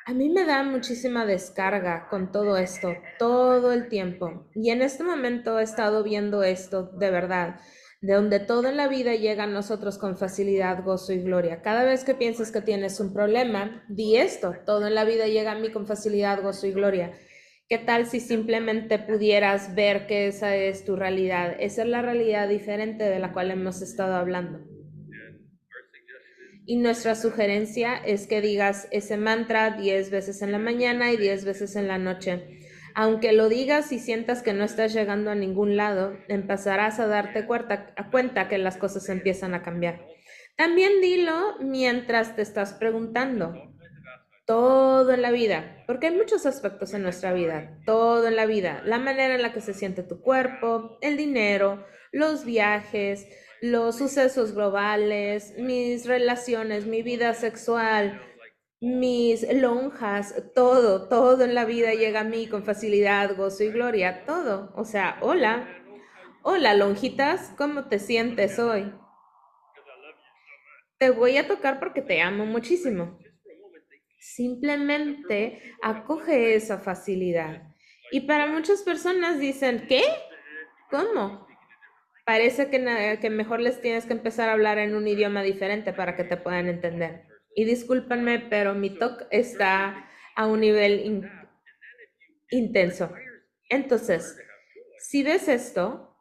a 0.06 0.12
mí 0.12 0.28
me 0.28 0.44
da 0.44 0.62
muchísima 0.62 1.26
descarga 1.26 2.08
con 2.08 2.30
todo 2.30 2.56
esto, 2.56 2.94
todo 3.18 3.72
el 3.72 3.88
tiempo. 3.88 4.48
Y 4.54 4.70
en 4.70 4.82
este 4.82 5.02
momento 5.02 5.58
he 5.58 5.62
estado 5.62 6.04
viendo 6.04 6.44
esto 6.44 6.84
de 6.84 7.10
verdad 7.10 7.60
de 8.00 8.14
donde 8.14 8.40
todo 8.40 8.68
en 8.68 8.76
la 8.76 8.88
vida 8.88 9.14
llega 9.14 9.44
a 9.44 9.48
nosotros 9.48 9.98
con 9.98 10.16
facilidad, 10.16 10.84
gozo 10.84 11.12
y 11.12 11.22
gloria. 11.22 11.62
Cada 11.62 11.84
vez 11.84 12.04
que 12.04 12.14
pienses 12.14 12.52
que 12.52 12.60
tienes 12.60 13.00
un 13.00 13.12
problema, 13.12 13.84
di 13.88 14.16
esto, 14.16 14.54
todo 14.66 14.86
en 14.86 14.94
la 14.94 15.04
vida 15.04 15.26
llega 15.26 15.52
a 15.52 15.58
mí 15.58 15.70
con 15.70 15.86
facilidad, 15.86 16.42
gozo 16.42 16.66
y 16.66 16.72
gloria. 16.72 17.12
¿Qué 17.68 17.78
tal 17.78 18.06
si 18.06 18.20
simplemente 18.20 18.98
pudieras 18.98 19.74
ver 19.74 20.06
que 20.06 20.28
esa 20.28 20.54
es 20.54 20.84
tu 20.84 20.94
realidad? 20.94 21.56
Esa 21.58 21.82
es 21.82 21.88
la 21.88 22.02
realidad 22.02 22.48
diferente 22.48 23.04
de 23.04 23.18
la 23.18 23.32
cual 23.32 23.50
hemos 23.50 23.82
estado 23.82 24.14
hablando. 24.14 24.60
Y 26.64 26.76
nuestra 26.76 27.14
sugerencia 27.14 27.96
es 27.96 28.26
que 28.26 28.40
digas 28.40 28.88
ese 28.90 29.16
mantra 29.16 29.70
10 29.70 30.10
veces 30.10 30.42
en 30.42 30.52
la 30.52 30.58
mañana 30.58 31.12
y 31.12 31.16
10 31.16 31.44
veces 31.44 31.76
en 31.76 31.88
la 31.88 31.98
noche 31.98 32.56
aunque 32.96 33.34
lo 33.34 33.50
digas 33.50 33.92
y 33.92 33.98
sientas 33.98 34.42
que 34.42 34.54
no 34.54 34.64
estás 34.64 34.94
llegando 34.94 35.30
a 35.30 35.34
ningún 35.34 35.76
lado, 35.76 36.16
empezarás 36.28 36.98
a 36.98 37.06
darte 37.06 37.44
cuenta, 37.44 38.48
que 38.48 38.56
las 38.56 38.78
cosas 38.78 39.10
empiezan 39.10 39.52
a 39.52 39.62
cambiar. 39.62 40.06
También 40.56 41.02
dilo 41.02 41.58
mientras 41.60 42.34
te 42.36 42.40
estás 42.40 42.72
preguntando. 42.72 43.52
Todo 44.46 45.12
en 45.12 45.20
la 45.20 45.30
vida, 45.30 45.84
porque 45.86 46.06
hay 46.06 46.16
muchos 46.16 46.46
aspectos 46.46 46.94
en 46.94 47.02
nuestra 47.02 47.34
vida, 47.34 47.78
todo 47.84 48.28
en 48.28 48.36
la 48.36 48.46
vida, 48.46 48.80
la 48.86 48.98
manera 48.98 49.34
en 49.34 49.42
la 49.42 49.52
que 49.52 49.60
se 49.60 49.74
siente 49.74 50.02
tu 50.02 50.22
cuerpo, 50.22 50.96
el 51.02 51.18
dinero, 51.18 51.84
los 52.12 52.46
viajes, 52.46 53.26
los 53.60 53.98
sucesos 53.98 54.54
globales, 54.54 55.52
mis 55.58 56.06
relaciones, 56.06 56.86
mi 56.86 57.02
vida 57.02 57.34
sexual, 57.34 58.22
mis 58.80 59.50
lonjas, 59.54 60.34
todo, 60.54 61.08
todo 61.08 61.44
en 61.44 61.54
la 61.54 61.64
vida 61.64 61.94
llega 61.94 62.20
a 62.20 62.24
mí 62.24 62.46
con 62.46 62.64
facilidad, 62.64 63.36
gozo 63.36 63.64
y 63.64 63.70
gloria, 63.70 64.24
todo. 64.24 64.72
O 64.76 64.84
sea, 64.84 65.18
hola, 65.20 65.68
hola 66.42 66.74
lonjitas, 66.74 67.54
¿cómo 67.56 67.88
te 67.88 67.98
sientes 67.98 68.58
hoy? 68.58 68.92
Te 70.98 71.10
voy 71.10 71.36
a 71.36 71.46
tocar 71.46 71.78
porque 71.78 72.02
te 72.02 72.20
amo 72.20 72.46
muchísimo. 72.46 73.18
Simplemente 74.18 75.74
acoge 75.82 76.54
esa 76.54 76.78
facilidad. 76.78 77.74
Y 78.10 78.22
para 78.22 78.46
muchas 78.46 78.82
personas 78.82 79.38
dicen, 79.38 79.86
¿qué? 79.88 80.02
¿Cómo? 80.90 81.46
Parece 82.24 82.70
que, 82.70 83.18
que 83.20 83.30
mejor 83.30 83.60
les 83.60 83.80
tienes 83.80 84.06
que 84.06 84.12
empezar 84.12 84.48
a 84.48 84.52
hablar 84.52 84.78
en 84.78 84.96
un 84.96 85.06
idioma 85.06 85.42
diferente 85.42 85.92
para 85.92 86.16
que 86.16 86.24
te 86.24 86.36
puedan 86.36 86.68
entender. 86.68 87.25
Y 87.58 87.64
discúlpenme, 87.64 88.38
pero 88.38 88.74
mi 88.74 88.90
TOC 88.90 89.28
está 89.30 90.10
a 90.36 90.46
un 90.46 90.60
nivel 90.60 91.26
intenso. 92.50 93.10
Entonces, 93.70 94.36
si 94.98 95.22
ves 95.22 95.48
esto, 95.48 96.14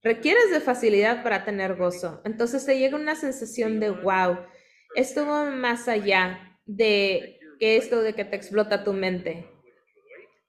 requieres 0.00 0.52
de 0.52 0.60
facilidad 0.60 1.24
para 1.24 1.44
tener 1.44 1.74
gozo. 1.74 2.22
Entonces 2.24 2.64
te 2.64 2.78
llega 2.78 2.96
una 2.96 3.16
sensación 3.16 3.80
de 3.80 3.90
wow, 3.90 4.38
estuvo 4.94 5.46
más 5.46 5.88
allá 5.88 6.56
de 6.66 7.40
que 7.58 7.76
esto 7.76 8.00
de 8.00 8.14
que 8.14 8.24
te 8.24 8.36
explota 8.36 8.84
tu 8.84 8.92
mente. 8.92 9.50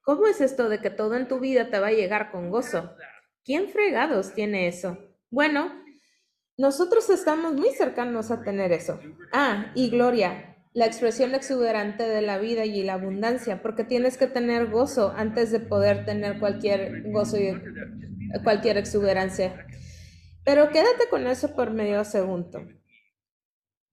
¿Cómo 0.03 0.27
es 0.27 0.39
esto 0.39 0.69
de 0.69 0.81
que 0.81 0.91
todo 0.91 1.15
en 1.15 1.27
tu 1.27 1.39
vida 1.39 1.71
te 1.71 1.79
va 1.79 1.87
a 1.87 1.93
llegar 1.93 2.29
con 2.31 2.51
gozo? 2.51 2.95
¿Quién 3.43 3.69
fregados 3.69 4.35
tiene 4.35 4.67
eso? 4.67 4.99
Bueno, 5.31 5.83
nosotros 6.61 7.09
estamos 7.09 7.53
muy 7.53 7.71
cercanos 7.71 8.29
a 8.29 8.43
tener 8.43 8.71
eso. 8.71 8.99
Ah, 9.33 9.71
y 9.73 9.89
gloria, 9.89 10.55
la 10.73 10.85
expresión 10.85 11.33
exuberante 11.33 12.03
de 12.03 12.21
la 12.21 12.37
vida 12.37 12.65
y 12.65 12.83
la 12.83 12.93
abundancia, 12.93 13.63
porque 13.63 13.83
tienes 13.83 14.15
que 14.15 14.27
tener 14.27 14.69
gozo 14.69 15.11
antes 15.17 15.51
de 15.51 15.59
poder 15.59 16.05
tener 16.05 16.39
cualquier 16.39 17.11
gozo 17.11 17.37
y 17.37 17.59
cualquier 18.43 18.77
exuberancia. 18.77 19.65
Pero 20.45 20.69
quédate 20.69 21.09
con 21.09 21.25
eso 21.25 21.55
por 21.55 21.71
medio 21.71 22.05
segundo. 22.05 22.61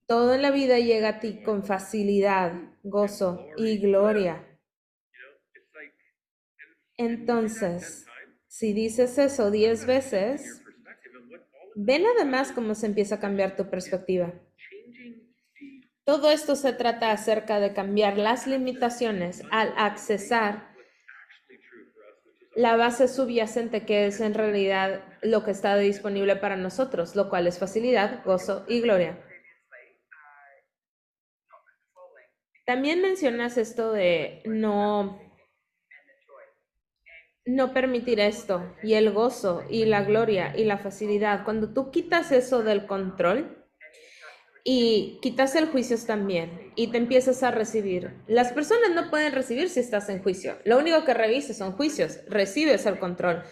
Todo 0.07 0.35
en 0.35 0.43
la 0.43 0.51
vida 0.51 0.79
llega 0.79 1.09
a 1.09 1.21
ti 1.21 1.43
con 1.43 1.65
facilidad, 1.65 2.53
gozo 2.83 3.47
y 3.57 3.79
gloria. 3.79 4.45
Entonces, 6.99 8.05
si 8.47 8.75
dices 8.75 9.17
eso 9.17 9.51
diez 9.51 9.87
veces, 9.87 10.63
Ven 11.81 12.05
además 12.07 12.51
cómo 12.51 12.75
se 12.75 12.87
empieza 12.87 13.15
a 13.15 13.21
cambiar 13.21 13.55
tu 13.55 13.71
perspectiva. 13.71 14.33
Todo 16.03 16.33
esto 16.33 16.57
se 16.57 16.73
trata 16.73 17.13
acerca 17.13 17.61
de 17.61 17.73
cambiar 17.73 18.19
las 18.19 18.49
limitaciones 18.49 19.45
al 19.53 19.73
accesar 19.77 20.75
la 22.57 22.75
base 22.75 23.07
subyacente 23.07 23.87
que 23.87 24.07
es 24.07 24.21
en 24.21 24.35
realidad 24.35 25.05
lo 25.23 25.45
que 25.45 25.53
está 25.53 25.77
disponible 25.77 26.35
para 26.35 26.57
nosotros, 26.57 27.15
lo 27.15 27.29
cual 27.29 27.47
es 27.47 27.61
facilidad, 27.61 28.25
gozo 28.25 28.65
y 28.67 28.81
gloria. 28.81 29.23
También 32.67 33.01
mencionas 33.01 33.57
esto 33.57 33.93
de 33.93 34.43
no 34.47 35.28
no 37.49 37.73
permitir 37.73 38.21
esto 38.21 38.75
y 38.83 38.93
el 38.93 39.11
gozo 39.11 39.63
y 39.71 39.87
la 39.87 40.03
gloria 40.03 40.55
y 40.55 40.65
la 40.65 40.77
facilidad, 40.77 41.45
cuando 41.45 41.73
tú 41.73 41.91
quitas 41.91 42.31
eso 42.31 42.63
del 42.63 42.87
control 42.87 43.67
y 44.65 45.19
quitas 45.23 45.55
el 45.55 45.69
juicio 45.69 45.97
también 46.07 46.73
y 46.77 46.89
te 46.89 46.99
empiezas 46.99 47.43
a 47.43 47.51
recibir, 47.51 48.13
las 48.27 48.53
personas 48.53 48.91
no 48.95 49.09
pueden 49.09 49.33
recibir 49.33 49.71
si 49.71 49.81
estás 49.81 50.11
en 50.11 50.23
juicio. 50.23 50.59
Lo 50.65 50.79
único 50.79 51.05
que 51.07 51.15
revises 51.15 51.57
son 51.57 51.73
juicios, 51.73 52.19
recibes 52.29 52.85
el 52.85 52.99
control, 52.99 53.43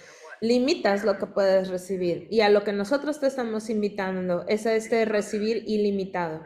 limitas 0.42 1.02
lo 1.02 1.16
que 1.16 1.26
puedes 1.26 1.68
recibir. 1.68 2.28
Y 2.30 2.42
a 2.42 2.50
lo 2.50 2.64
que 2.64 2.74
nosotros 2.74 3.18
te 3.18 3.28
estamos 3.28 3.70
invitando 3.70 4.44
es 4.46 4.66
a 4.66 4.74
este 4.74 5.06
recibir 5.06 5.64
ilimitado. 5.66 6.42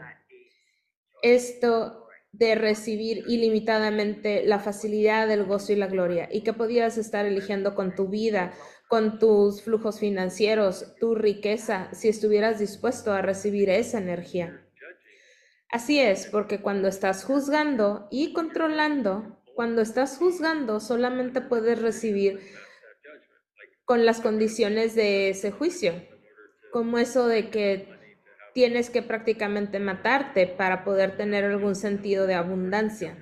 Esto 1.21 2.00
de 2.31 2.55
recibir 2.55 3.23
ilimitadamente 3.27 4.43
la 4.45 4.59
facilidad, 4.59 5.29
el 5.29 5.43
gozo 5.43 5.73
y 5.73 5.75
la 5.75 5.87
gloria, 5.87 6.29
y 6.31 6.41
que 6.41 6.53
podías 6.53 6.97
estar 6.97 7.25
eligiendo 7.25 7.75
con 7.75 7.93
tu 7.93 8.07
vida, 8.07 8.53
con 8.87 9.19
tus 9.19 9.61
flujos 9.61 9.99
financieros, 9.99 10.95
tu 10.99 11.15
riqueza, 11.15 11.89
si 11.93 12.09
estuvieras 12.09 12.59
dispuesto 12.59 13.13
a 13.13 13.21
recibir 13.21 13.69
esa 13.69 13.97
energía. 13.97 14.65
Así 15.69 15.99
es, 15.99 16.27
porque 16.27 16.61
cuando 16.61 16.89
estás 16.89 17.23
juzgando 17.23 18.07
y 18.11 18.33
controlando, 18.33 19.41
cuando 19.55 19.81
estás 19.81 20.17
juzgando 20.17 20.79
solamente 20.79 21.39
puedes 21.39 21.81
recibir 21.81 22.41
con 23.85 24.05
las 24.05 24.19
condiciones 24.19 24.95
de 24.95 25.29
ese 25.29 25.51
juicio, 25.51 25.93
como 26.71 26.97
eso 26.97 27.27
de 27.27 27.49
que 27.49 27.87
tienes 28.53 28.89
que 28.89 29.01
prácticamente 29.01 29.79
matarte 29.79 30.47
para 30.47 30.83
poder 30.83 31.17
tener 31.17 31.45
algún 31.45 31.75
sentido 31.75 32.27
de 32.27 32.33
abundancia. 32.33 33.17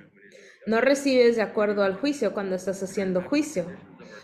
No 0.66 0.80
recibes 0.80 1.36
de 1.36 1.42
acuerdo 1.42 1.82
al 1.82 1.94
juicio 1.94 2.32
cuando 2.34 2.56
estás 2.56 2.82
haciendo 2.82 3.22
juicio. 3.22 3.66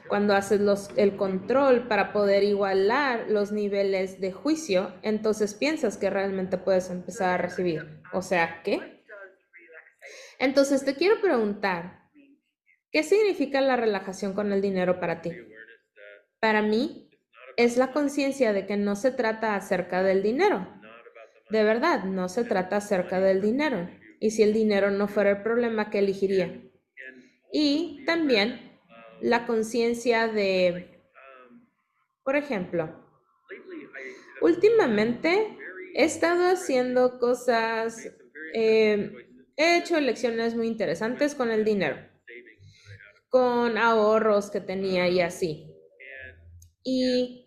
Cuando 0.08 0.34
haces 0.34 0.60
los, 0.60 0.90
el 0.96 1.16
control 1.16 1.88
para 1.88 2.12
poder 2.12 2.44
igualar 2.44 3.26
los 3.28 3.50
niveles 3.50 4.20
de 4.20 4.30
juicio, 4.30 4.94
entonces 5.02 5.54
piensas 5.54 5.96
que 5.96 6.10
realmente 6.10 6.58
puedes 6.58 6.90
empezar 6.90 7.30
a 7.30 7.42
recibir. 7.42 8.02
O 8.12 8.22
sea, 8.22 8.62
¿qué? 8.62 9.04
Entonces 10.38 10.84
te 10.84 10.94
quiero 10.94 11.20
preguntar, 11.20 12.04
¿qué 12.92 13.02
significa 13.02 13.60
la 13.60 13.76
relajación 13.76 14.32
con 14.34 14.52
el 14.52 14.60
dinero 14.60 15.00
para 15.00 15.22
ti? 15.22 15.32
Para 16.38 16.62
mí, 16.62 17.10
es 17.56 17.76
la 17.76 17.90
conciencia 17.92 18.52
de 18.52 18.66
que 18.66 18.76
no 18.76 18.94
se 18.96 19.10
trata 19.10 19.56
acerca 19.56 20.02
del 20.02 20.22
dinero, 20.22 20.68
de 21.50 21.62
verdad, 21.62 22.04
no 22.04 22.28
se 22.28 22.44
trata 22.44 22.76
acerca 22.76 23.20
del 23.20 23.40
dinero. 23.40 23.88
Y 24.18 24.30
si 24.30 24.42
el 24.42 24.52
dinero 24.52 24.90
no 24.90 25.08
fuera 25.08 25.30
el 25.30 25.42
problema, 25.42 25.90
¿qué 25.90 26.00
elegiría? 26.00 26.62
Y 27.52 28.04
también 28.06 28.78
la 29.20 29.46
conciencia 29.46 30.28
de, 30.28 31.00
por 32.24 32.36
ejemplo, 32.36 33.04
últimamente 34.40 35.56
he 35.94 36.04
estado 36.04 36.48
haciendo 36.48 37.18
cosas, 37.18 38.10
eh, 38.54 39.12
he 39.56 39.78
hecho 39.78 39.96
elecciones 39.96 40.54
muy 40.54 40.66
interesantes 40.66 41.34
con 41.34 41.50
el 41.50 41.64
dinero, 41.64 41.96
con 43.28 43.78
ahorros 43.78 44.50
que 44.50 44.60
tenía 44.60 45.08
y 45.08 45.20
así. 45.20 45.72
Y 46.82 47.45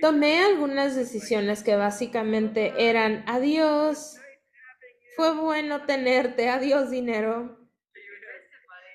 tomé 0.00 0.42
algunas 0.42 0.96
decisiones 0.96 1.62
que 1.62 1.76
básicamente 1.76 2.72
eran 2.78 3.24
adiós, 3.26 4.16
fue 5.16 5.34
bueno 5.34 5.84
tenerte, 5.84 6.48
adiós 6.48 6.90
dinero. 6.90 7.58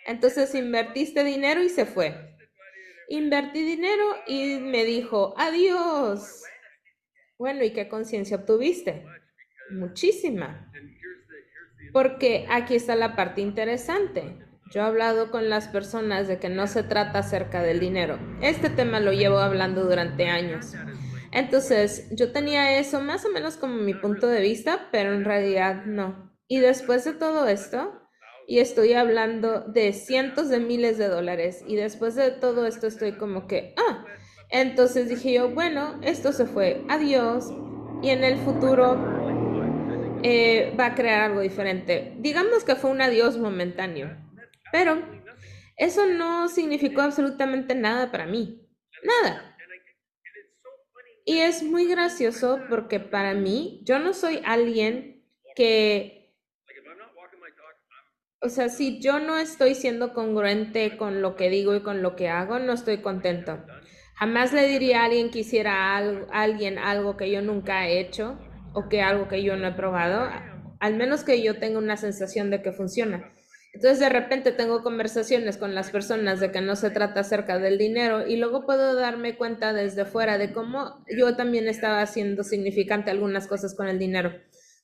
Entonces 0.05 0.53
invertiste 0.55 1.23
dinero 1.23 1.61
y 1.61 1.69
se 1.69 1.85
fue. 1.85 2.37
Invertí 3.09 3.63
dinero 3.63 4.03
y 4.27 4.57
me 4.59 4.85
dijo, 4.85 5.33
adiós. 5.37 6.41
Bueno, 7.37 7.63
¿y 7.63 7.71
qué 7.71 7.87
conciencia 7.87 8.37
obtuviste? 8.37 9.05
Muchísima. 9.71 10.71
Porque 11.91 12.45
aquí 12.49 12.75
está 12.75 12.95
la 12.95 13.15
parte 13.15 13.41
interesante. 13.41 14.37
Yo 14.73 14.81
he 14.81 14.86
hablado 14.86 15.29
con 15.29 15.51
las 15.51 15.67
personas 15.67 16.27
de 16.27 16.39
que 16.39 16.49
no 16.49 16.65
se 16.65 16.81
trata 16.81 17.19
acerca 17.19 17.62
del 17.62 17.79
dinero. 17.79 18.17
Este 18.41 18.71
tema 18.71 18.99
lo 18.99 19.13
llevo 19.13 19.38
hablando 19.38 19.83
durante 19.83 20.25
años. 20.29 20.73
Entonces, 21.31 22.07
yo 22.09 22.31
tenía 22.31 22.79
eso 22.79 22.99
más 22.99 23.23
o 23.23 23.29
menos 23.29 23.55
como 23.55 23.75
mi 23.75 23.93
punto 23.93 24.25
de 24.25 24.41
vista, 24.41 24.88
pero 24.91 25.13
en 25.13 25.25
realidad 25.25 25.86
no. 25.86 26.33
Y 26.47 26.59
después 26.59 27.05
de 27.05 27.13
todo 27.13 27.47
esto, 27.47 28.01
y 28.47 28.59
estoy 28.59 28.93
hablando 28.93 29.62
de 29.62 29.93
cientos 29.93 30.49
de 30.49 30.59
miles 30.59 30.97
de 30.97 31.07
dólares, 31.07 31.63
y 31.67 31.75
después 31.75 32.15
de 32.15 32.31
todo 32.31 32.65
esto 32.65 32.88
estoy 32.88 33.12
como 33.12 33.45
que, 33.45 33.75
ah, 33.77 34.05
entonces 34.49 35.07
dije 35.07 35.33
yo, 35.33 35.49
bueno, 35.51 35.99
esto 36.01 36.33
se 36.33 36.47
fue, 36.47 36.83
adiós, 36.89 37.53
y 38.01 38.09
en 38.09 38.23
el 38.23 38.38
futuro 38.38 38.97
eh, 40.23 40.75
va 40.79 40.88
a 40.88 40.95
crear 40.95 41.21
algo 41.21 41.41
diferente. 41.41 42.15
Digamos 42.17 42.63
que 42.63 42.75
fue 42.75 42.89
un 42.89 43.03
adiós 43.03 43.38
momentáneo, 43.38 44.17
pero 44.73 45.05
eso 45.77 46.07
no 46.07 46.49
significó 46.49 47.01
absolutamente 47.01 47.75
nada 47.75 48.12
para 48.12 48.25
mí, 48.25 48.67
nada. 49.03 49.55
Y 51.25 51.38
es 51.41 51.62
muy 51.62 51.86
gracioso 51.86 52.59
porque 52.67 52.99
para 52.99 53.36
mí, 53.36 53.81
yo 53.83 53.99
no 53.99 54.15
soy 54.15 54.41
alguien 54.43 55.23
que, 55.55 56.36
o 58.41 58.49
sea, 58.49 58.69
si 58.69 58.99
yo 58.99 59.19
no 59.19 59.38
estoy 59.38 59.75
siendo 59.75 60.12
congruente 60.12 60.97
con 60.97 61.21
lo 61.21 61.36
que 61.36 61.51
digo 61.51 61.75
y 61.75 61.83
con 61.83 62.01
lo 62.01 62.15
que 62.15 62.29
hago, 62.29 62.57
no 62.57 62.73
estoy 62.73 62.97
contento. 62.97 63.63
Jamás 64.15 64.53
le 64.53 64.67
diría 64.67 65.01
a 65.01 65.05
alguien 65.05 65.29
que 65.29 65.39
hiciera 65.39 65.95
algo, 65.95 66.25
a 66.31 66.41
alguien 66.41 66.79
algo 66.79 67.15
que 67.15 67.29
yo 67.29 67.43
nunca 67.43 67.88
he 67.88 67.99
hecho 67.99 68.39
o 68.73 68.89
que 68.89 69.03
algo 69.03 69.27
que 69.27 69.43
yo 69.43 69.55
no 69.55 69.67
he 69.67 69.73
probado, 69.73 70.31
al 70.79 70.95
menos 70.95 71.23
que 71.23 71.43
yo 71.43 71.59
tenga 71.59 71.77
una 71.77 71.95
sensación 71.95 72.49
de 72.49 72.63
que 72.63 72.71
funciona. 72.71 73.33
Entonces 73.73 73.99
de 73.99 74.09
repente 74.09 74.51
tengo 74.51 74.83
conversaciones 74.83 75.57
con 75.57 75.73
las 75.73 75.89
personas 75.89 76.39
de 76.39 76.51
que 76.51 76.62
no 76.62 76.75
se 76.75 76.91
trata 76.91 77.21
acerca 77.21 77.57
del 77.57 77.79
dinero 77.79 78.25
y 78.25 78.38
luego 78.38 78.67
puedo 78.67 78.93
darme 78.93 79.36
cuenta 79.36 79.73
desde 79.73 80.05
fuera 80.05 80.38
de 80.38 80.53
cómo 80.53 81.03
yo 81.09 81.36
también 81.36 81.67
estaba 81.67 82.01
haciendo 82.01 82.43
significante 82.43 83.09
algunas 83.09 83.47
cosas 83.47 83.73
con 83.75 83.88
el 83.88 83.97
dinero. 83.97 84.31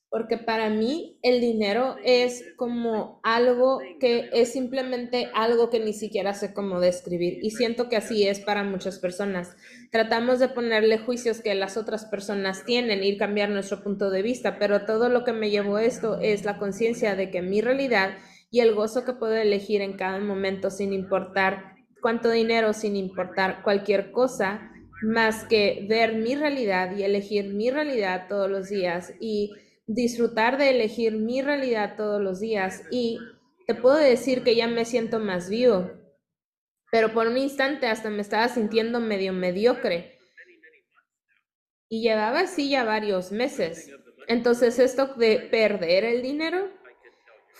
Porque 0.08 0.38
para 0.38 0.70
mí 0.70 1.20
el 1.22 1.40
dinero 1.40 1.94
es 2.04 2.44
como 2.56 3.20
algo 3.22 3.78
que 4.00 4.28
es 4.32 4.52
simplemente 4.52 5.30
algo 5.34 5.70
que 5.70 5.78
ni 5.78 5.92
siquiera 5.92 6.34
sé 6.34 6.52
cómo 6.52 6.80
describir. 6.80 7.38
Y 7.42 7.52
siento 7.52 7.88
que 7.88 7.94
así 7.94 8.26
es 8.26 8.40
para 8.40 8.64
muchas 8.64 8.98
personas. 8.98 9.56
Tratamos 9.92 10.40
de 10.40 10.48
ponerle 10.48 10.98
juicios 10.98 11.40
que 11.40 11.54
las 11.54 11.76
otras 11.76 12.06
personas 12.06 12.64
tienen 12.64 13.04
y 13.04 13.16
cambiar 13.18 13.50
nuestro 13.50 13.84
punto 13.84 14.10
de 14.10 14.22
vista, 14.22 14.58
pero 14.58 14.84
todo 14.84 15.08
lo 15.08 15.22
que 15.22 15.32
me 15.32 15.48
llevó 15.48 15.78
esto 15.78 16.18
es 16.20 16.44
la 16.44 16.58
conciencia 16.58 17.14
de 17.14 17.30
que 17.30 17.40
mi 17.40 17.60
realidad 17.60 18.18
y 18.50 18.60
el 18.60 18.74
gozo 18.74 19.04
que 19.04 19.12
puedo 19.12 19.34
elegir 19.34 19.80
en 19.80 19.96
cada 19.96 20.18
momento 20.18 20.70
sin 20.70 20.92
importar 20.92 21.76
cuánto 22.00 22.30
dinero, 22.30 22.72
sin 22.72 22.96
importar 22.96 23.62
cualquier 23.62 24.10
cosa, 24.10 24.72
más 25.02 25.44
que 25.44 25.86
ver 25.88 26.16
mi 26.16 26.34
realidad 26.34 26.96
y 26.96 27.04
elegir 27.04 27.54
mi 27.54 27.70
realidad 27.70 28.26
todos 28.28 28.50
los 28.50 28.68
días 28.68 29.14
y 29.20 29.52
disfrutar 29.86 30.58
de 30.58 30.70
elegir 30.70 31.16
mi 31.16 31.42
realidad 31.42 31.96
todos 31.96 32.20
los 32.20 32.40
días 32.40 32.82
y 32.90 33.18
te 33.66 33.74
puedo 33.74 33.96
decir 33.96 34.42
que 34.42 34.56
ya 34.56 34.66
me 34.66 34.84
siento 34.84 35.20
más 35.20 35.48
vivo, 35.48 35.90
pero 36.90 37.12
por 37.12 37.28
un 37.28 37.38
instante 37.38 37.86
hasta 37.86 38.10
me 38.10 38.20
estaba 38.20 38.48
sintiendo 38.48 39.00
medio 39.00 39.32
mediocre 39.32 40.18
y 41.88 42.02
llevaba 42.02 42.40
así 42.40 42.68
ya 42.68 42.84
varios 42.84 43.32
meses. 43.32 43.90
Entonces 44.28 44.78
esto 44.78 45.14
de 45.14 45.38
perder 45.50 46.04
el 46.04 46.22
dinero 46.22 46.68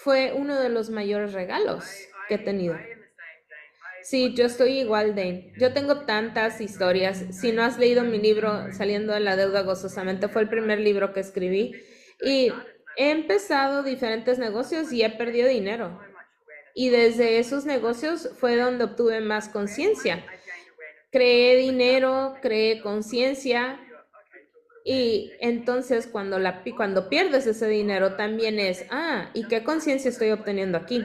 fue 0.02 0.32
uno 0.34 0.58
de 0.58 0.70
los 0.70 0.88
mayores 0.88 1.32
regalos 1.32 1.84
que 2.28 2.36
he 2.36 2.38
tenido. 2.38 2.76
Sí, 4.02 4.32
yo 4.34 4.46
estoy 4.46 4.78
igual, 4.78 5.14
Dane. 5.14 5.52
Yo 5.58 5.74
tengo 5.74 6.00
tantas 6.00 6.60
historias. 6.60 7.22
Si 7.32 7.52
no 7.52 7.62
has 7.62 7.78
leído 7.78 8.02
mi 8.02 8.18
libro 8.18 8.72
Saliendo 8.72 9.12
de 9.12 9.20
la 9.20 9.36
Deuda 9.36 9.62
Gozosamente, 9.62 10.28
fue 10.28 10.42
el 10.42 10.48
primer 10.48 10.80
libro 10.80 11.12
que 11.12 11.20
escribí. 11.20 11.74
Y 12.22 12.50
he 12.96 13.10
empezado 13.10 13.82
diferentes 13.82 14.38
negocios 14.38 14.90
y 14.90 15.02
he 15.02 15.10
perdido 15.10 15.48
dinero. 15.48 16.00
Y 16.74 16.88
desde 16.88 17.38
esos 17.38 17.66
negocios 17.66 18.30
fue 18.38 18.56
donde 18.56 18.84
obtuve 18.84 19.20
más 19.20 19.50
conciencia. 19.50 20.24
Creé 21.10 21.56
dinero, 21.56 22.36
creé 22.40 22.80
conciencia 22.80 23.78
y 24.84 25.32
entonces 25.40 26.06
cuando, 26.06 26.38
la, 26.38 26.62
cuando 26.76 27.08
pierdes 27.08 27.46
ese 27.46 27.68
dinero 27.68 28.16
también 28.16 28.58
es, 28.58 28.86
ah, 28.90 29.30
¿y 29.34 29.46
qué 29.46 29.62
conciencia 29.62 30.08
estoy 30.08 30.30
obteniendo 30.30 30.78
aquí? 30.78 31.04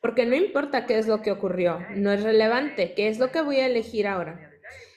Porque 0.00 0.26
no 0.26 0.36
importa 0.36 0.86
qué 0.86 0.98
es 0.98 1.08
lo 1.08 1.22
que 1.22 1.32
ocurrió, 1.32 1.80
no 1.96 2.12
es 2.12 2.22
relevante, 2.22 2.94
qué 2.94 3.08
es 3.08 3.18
lo 3.18 3.32
que 3.32 3.40
voy 3.40 3.56
a 3.56 3.66
elegir 3.66 4.06
ahora. 4.06 4.48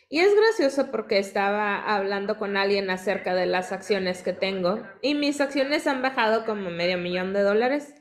Y 0.10 0.20
es 0.20 0.36
gracioso 0.36 0.92
porque 0.92 1.18
estaba 1.18 1.80
hablando 1.80 2.38
con 2.38 2.58
alguien 2.58 2.90
acerca 2.90 3.34
de 3.34 3.46
las 3.46 3.72
acciones 3.72 4.22
que 4.22 4.34
tengo 4.34 4.86
y 5.02 5.16
mis 5.16 5.40
acciones 5.40 5.88
han 5.88 6.02
bajado 6.02 6.46
como 6.46 6.70
medio 6.70 6.98
millón 6.98 7.34
de 7.34 7.42
dólares. 7.42 7.96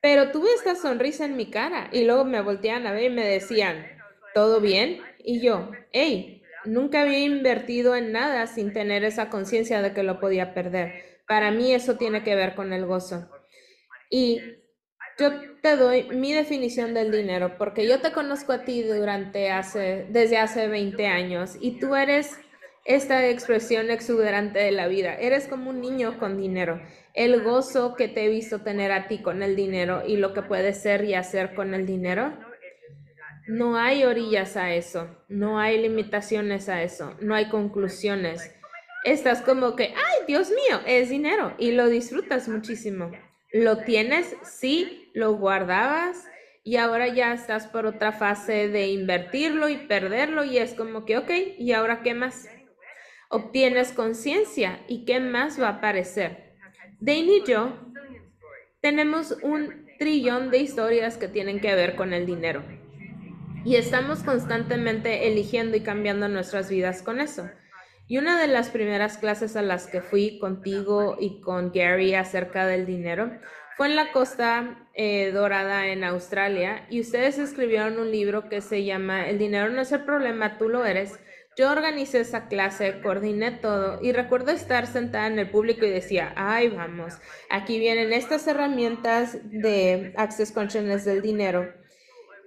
Pero 0.00 0.30
tuve 0.30 0.48
esta 0.54 0.76
sonrisa 0.76 1.24
en 1.24 1.36
mi 1.36 1.50
cara 1.50 1.90
y 1.92 2.04
luego 2.04 2.24
me 2.24 2.40
voltean 2.40 2.86
a 2.86 2.92
ver 2.92 3.10
y 3.10 3.10
me 3.10 3.26
decían, 3.26 3.86
¿todo 4.34 4.60
bien? 4.60 5.00
Y 5.18 5.40
yo, 5.40 5.72
hey, 5.92 6.37
Nunca 6.64 7.02
había 7.02 7.20
invertido 7.20 7.94
en 7.94 8.12
nada 8.12 8.46
sin 8.46 8.72
tener 8.72 9.04
esa 9.04 9.30
conciencia 9.30 9.82
de 9.82 9.92
que 9.92 10.02
lo 10.02 10.20
podía 10.20 10.54
perder. 10.54 11.20
Para 11.26 11.50
mí 11.50 11.72
eso 11.72 11.96
tiene 11.96 12.22
que 12.22 12.34
ver 12.34 12.54
con 12.54 12.72
el 12.72 12.86
gozo. 12.86 13.28
Y 14.10 14.40
yo 15.18 15.32
te 15.62 15.76
doy 15.76 16.04
mi 16.10 16.32
definición 16.32 16.94
del 16.94 17.10
dinero, 17.10 17.58
porque 17.58 17.86
yo 17.86 18.00
te 18.00 18.12
conozco 18.12 18.52
a 18.52 18.64
ti 18.64 18.82
durante 18.82 19.50
hace, 19.50 20.06
desde 20.10 20.38
hace 20.38 20.68
20 20.68 21.06
años 21.06 21.56
y 21.60 21.78
tú 21.78 21.96
eres 21.96 22.38
esta 22.84 23.28
expresión 23.28 23.90
exuberante 23.90 24.60
de 24.60 24.70
la 24.70 24.88
vida. 24.88 25.14
Eres 25.14 25.46
como 25.46 25.70
un 25.70 25.80
niño 25.80 26.18
con 26.18 26.40
dinero. 26.40 26.80
El 27.12 27.42
gozo 27.42 27.94
que 27.94 28.08
te 28.08 28.24
he 28.24 28.28
visto 28.28 28.62
tener 28.62 28.92
a 28.92 29.08
ti 29.08 29.18
con 29.18 29.42
el 29.42 29.56
dinero 29.56 30.02
y 30.06 30.16
lo 30.16 30.32
que 30.32 30.42
puedes 30.42 30.80
ser 30.80 31.04
y 31.04 31.14
hacer 31.14 31.54
con 31.54 31.74
el 31.74 31.84
dinero 31.84 32.32
no 33.48 33.78
hay 33.78 34.04
orillas 34.04 34.58
a 34.58 34.74
eso, 34.74 35.08
no 35.28 35.58
hay 35.58 35.80
limitaciones 35.80 36.68
a 36.68 36.82
eso, 36.82 37.16
no 37.20 37.34
hay 37.34 37.48
conclusiones. 37.48 38.54
Estás 39.04 39.40
como 39.40 39.74
que, 39.74 39.94
ay, 39.96 40.26
Dios 40.26 40.50
mío, 40.50 40.80
es 40.86 41.08
dinero 41.08 41.54
y 41.56 41.72
lo 41.72 41.88
disfrutas 41.88 42.46
muchísimo. 42.48 43.10
Lo 43.50 43.78
tienes, 43.78 44.36
sí, 44.42 45.10
lo 45.14 45.32
guardabas 45.36 46.28
y 46.62 46.76
ahora 46.76 47.08
ya 47.08 47.32
estás 47.32 47.66
por 47.66 47.86
otra 47.86 48.12
fase 48.12 48.68
de 48.68 48.88
invertirlo 48.88 49.70
y 49.70 49.78
perderlo 49.78 50.44
y 50.44 50.58
es 50.58 50.74
como 50.74 51.06
que, 51.06 51.16
ok, 51.16 51.30
¿y 51.56 51.72
ahora 51.72 52.02
qué 52.02 52.12
más? 52.12 52.50
Obtienes 53.30 53.92
conciencia 53.92 54.84
y 54.88 55.06
qué 55.06 55.20
más 55.20 55.58
va 55.58 55.68
a 55.68 55.76
aparecer. 55.78 56.52
Dane 57.00 57.38
y 57.38 57.44
yo 57.46 57.72
tenemos 58.82 59.38
un 59.42 59.86
trillón 59.98 60.50
de 60.50 60.58
historias 60.58 61.16
que 61.16 61.28
tienen 61.28 61.60
que 61.60 61.74
ver 61.74 61.96
con 61.96 62.12
el 62.12 62.26
dinero. 62.26 62.62
Y 63.68 63.76
estamos 63.76 64.22
constantemente 64.22 65.28
eligiendo 65.28 65.76
y 65.76 65.82
cambiando 65.82 66.26
nuestras 66.26 66.70
vidas 66.70 67.02
con 67.02 67.20
eso. 67.20 67.50
Y 68.06 68.16
una 68.16 68.40
de 68.40 68.46
las 68.46 68.70
primeras 68.70 69.18
clases 69.18 69.56
a 69.56 69.62
las 69.62 69.86
que 69.86 70.00
fui 70.00 70.38
contigo 70.38 71.18
y 71.20 71.42
con 71.42 71.70
Gary 71.70 72.14
acerca 72.14 72.66
del 72.66 72.86
dinero 72.86 73.30
fue 73.76 73.88
en 73.88 73.96
la 73.96 74.10
Costa 74.10 74.88
eh, 74.94 75.32
Dorada 75.32 75.88
en 75.88 76.02
Australia 76.02 76.86
y 76.88 77.02
ustedes 77.02 77.36
escribieron 77.36 77.98
un 77.98 78.10
libro 78.10 78.48
que 78.48 78.62
se 78.62 78.84
llama 78.84 79.28
El 79.28 79.36
dinero 79.36 79.68
no 79.68 79.82
es 79.82 79.92
el 79.92 80.02
problema, 80.02 80.56
tú 80.56 80.70
lo 80.70 80.86
eres. 80.86 81.20
Yo 81.54 81.70
organicé 81.70 82.20
esa 82.20 82.48
clase, 82.48 83.02
coordiné 83.02 83.50
todo 83.50 83.98
y 84.00 84.12
recuerdo 84.12 84.50
estar 84.50 84.86
sentada 84.86 85.26
en 85.26 85.38
el 85.38 85.50
público 85.50 85.84
y 85.84 85.90
decía, 85.90 86.32
ay 86.36 86.70
vamos, 86.70 87.18
aquí 87.50 87.78
vienen 87.78 88.14
estas 88.14 88.46
herramientas 88.46 89.36
de 89.44 90.14
Access 90.16 90.52
Consciousness 90.52 91.04
del 91.04 91.20
dinero. 91.20 91.70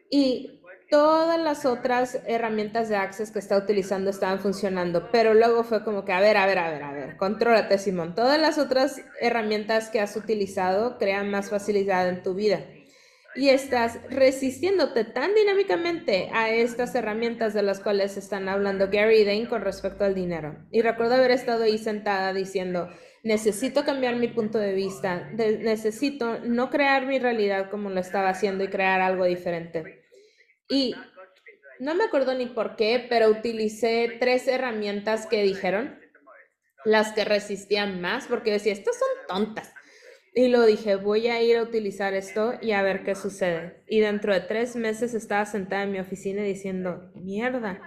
Y 0.09 0.60
todas 0.91 1.39
las 1.39 1.65
otras 1.65 2.19
herramientas 2.27 2.89
de 2.89 2.97
Access 2.97 3.31
que 3.31 3.39
está 3.39 3.57
utilizando 3.57 4.09
estaban 4.09 4.39
funcionando, 4.39 5.09
pero 5.09 5.33
luego 5.33 5.63
fue 5.63 5.85
como 5.85 6.03
que, 6.03 6.11
a 6.11 6.19
ver, 6.19 6.35
a 6.35 6.45
ver, 6.45 6.59
a 6.59 6.69
ver, 6.69 6.83
a 6.83 6.91
ver, 6.91 7.15
contrólate, 7.15 7.77
Simón. 7.77 8.13
Todas 8.13 8.39
las 8.39 8.57
otras 8.57 9.01
herramientas 9.21 9.89
que 9.89 10.01
has 10.01 10.17
utilizado 10.17 10.97
crean 10.97 11.31
más 11.31 11.49
facilidad 11.49 12.09
en 12.09 12.21
tu 12.21 12.33
vida. 12.33 12.59
Y 13.35 13.47
estás 13.47 13.99
resistiéndote 14.09 15.05
tan 15.05 15.33
dinámicamente 15.33 16.29
a 16.33 16.49
estas 16.49 16.93
herramientas 16.93 17.53
de 17.53 17.63
las 17.63 17.79
cuales 17.79 18.17
están 18.17 18.49
hablando 18.49 18.89
Gary 18.91 19.19
y 19.19 19.23
Dane 19.23 19.47
con 19.47 19.61
respecto 19.61 20.03
al 20.03 20.13
dinero. 20.13 20.57
Y 20.71 20.81
recuerdo 20.81 21.15
haber 21.15 21.31
estado 21.31 21.63
ahí 21.63 21.77
sentada 21.77 22.33
diciendo, 22.33 22.89
necesito 23.23 23.85
cambiar 23.85 24.17
mi 24.17 24.27
punto 24.27 24.57
de 24.57 24.73
vista, 24.73 25.29
necesito 25.31 26.39
no 26.39 26.69
crear 26.69 27.05
mi 27.05 27.17
realidad 27.17 27.69
como 27.69 27.89
lo 27.89 28.01
estaba 28.01 28.27
haciendo 28.27 28.65
y 28.65 28.67
crear 28.67 28.99
algo 28.99 29.23
diferente. 29.23 30.00
Y 30.71 30.95
no 31.79 31.95
me 31.95 32.05
acuerdo 32.05 32.33
ni 32.33 32.45
por 32.45 32.77
qué, 32.77 33.05
pero 33.09 33.29
utilicé 33.29 34.17
tres 34.21 34.47
herramientas 34.47 35.27
que 35.27 35.43
dijeron, 35.43 35.99
las 36.85 37.11
que 37.11 37.25
resistían 37.25 37.99
más, 37.99 38.27
porque 38.27 38.51
decía, 38.51 38.71
estas 38.71 38.97
son 38.97 39.09
tontas. 39.27 39.73
Y 40.33 40.47
lo 40.47 40.65
dije, 40.65 40.95
voy 40.95 41.27
a 41.27 41.41
ir 41.43 41.57
a 41.57 41.63
utilizar 41.63 42.13
esto 42.13 42.53
y 42.61 42.71
a 42.71 42.81
ver 42.83 43.03
qué 43.03 43.15
sucede. 43.15 43.83
Y 43.85 43.99
dentro 43.99 44.33
de 44.33 44.39
tres 44.39 44.77
meses 44.77 45.13
estaba 45.13 45.45
sentada 45.45 45.83
en 45.83 45.91
mi 45.91 45.99
oficina 45.99 46.41
diciendo, 46.41 47.11
mierda, 47.15 47.81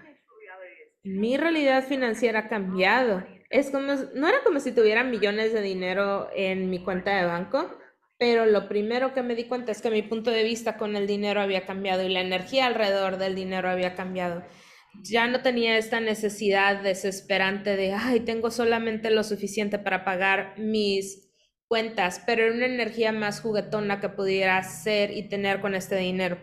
mi 1.03 1.38
realidad 1.38 1.85
financiera 1.87 2.40
ha 2.40 2.49
cambiado. 2.49 3.25
Es 3.49 3.70
como, 3.70 3.94
no 4.14 4.29
era 4.29 4.42
como 4.44 4.61
si 4.61 4.73
tuviera 4.73 5.05
millones 5.05 5.55
de 5.55 5.62
dinero 5.62 6.29
en 6.37 6.68
mi 6.68 6.85
cuenta 6.85 7.16
de 7.16 7.25
banco, 7.25 7.79
pero 8.25 8.47
lo 8.47 8.71
primero 8.71 9.13
que 9.13 9.23
me 9.23 9.35
di 9.35 9.45
cuenta 9.45 9.71
es 9.71 9.83
que 9.83 9.91
mi 9.91 10.01
punto 10.01 10.31
de 10.31 10.45
vista 10.45 10.79
con 10.79 10.97
el 10.97 11.07
dinero 11.07 11.43
había 11.43 11.67
cambiado 11.67 12.03
y 12.03 12.09
la 12.09 12.23
energía 12.23 12.65
alrededor 12.65 13.19
del 13.19 13.35
dinero 13.35 13.69
había 13.69 13.95
cambiado. 13.95 14.43
Ya 15.03 15.27
no 15.27 15.43
tenía 15.43 15.77
esta 15.77 16.01
necesidad 16.01 16.83
desesperante 16.83 17.77
de, 17.77 17.93
ay, 17.93 18.21
tengo 18.21 18.51
solamente 18.51 19.11
lo 19.11 19.25
suficiente 19.25 19.79
para 19.79 20.07
pagar 20.07 20.59
mis 20.59 21.35
cuentas, 21.69 22.23
pero 22.25 22.45
era 22.45 22.55
una 22.55 22.65
energía 22.65 23.13
más 23.13 23.43
juguetona 23.43 24.01
que 24.01 24.09
pudiera 24.09 24.63
ser 24.63 25.11
y 25.11 25.29
tener 25.29 25.61
con 25.61 25.75
este 25.75 25.97
dinero. 25.97 26.39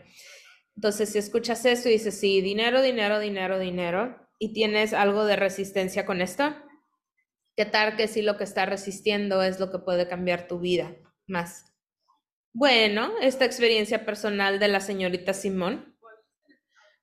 Entonces, 0.76 1.10
si 1.10 1.18
escuchas 1.18 1.66
esto 1.66 1.90
y 1.90 1.94
dices, 1.94 2.20
sí, 2.20 2.42
dinero, 2.42 2.84
dinero, 2.84 3.20
dinero, 3.20 3.58
dinero, 3.58 4.30
y 4.38 4.54
tienes 4.54 4.94
algo 4.94 5.26
de 5.26 5.36
resistencia 5.36 6.06
con 6.06 6.22
esto, 6.22 6.56
¿qué 7.56 7.66
tal 7.66 7.96
que 7.96 8.08
si 8.08 8.22
lo 8.22 8.38
que 8.38 8.44
está 8.44 8.68
resistiendo 8.68 9.42
es 9.42 9.60
lo 9.60 9.72
que 9.72 9.80
puede 9.80 10.08
cambiar 10.08 10.48
tu 10.48 10.60
vida 10.60 10.96
más? 11.26 11.71
Bueno, 12.54 13.14
esta 13.22 13.46
experiencia 13.46 14.06
personal 14.06 14.60
de 14.60 14.68
la 14.68 14.82
señorita 14.82 15.34
Simón. 15.34 15.98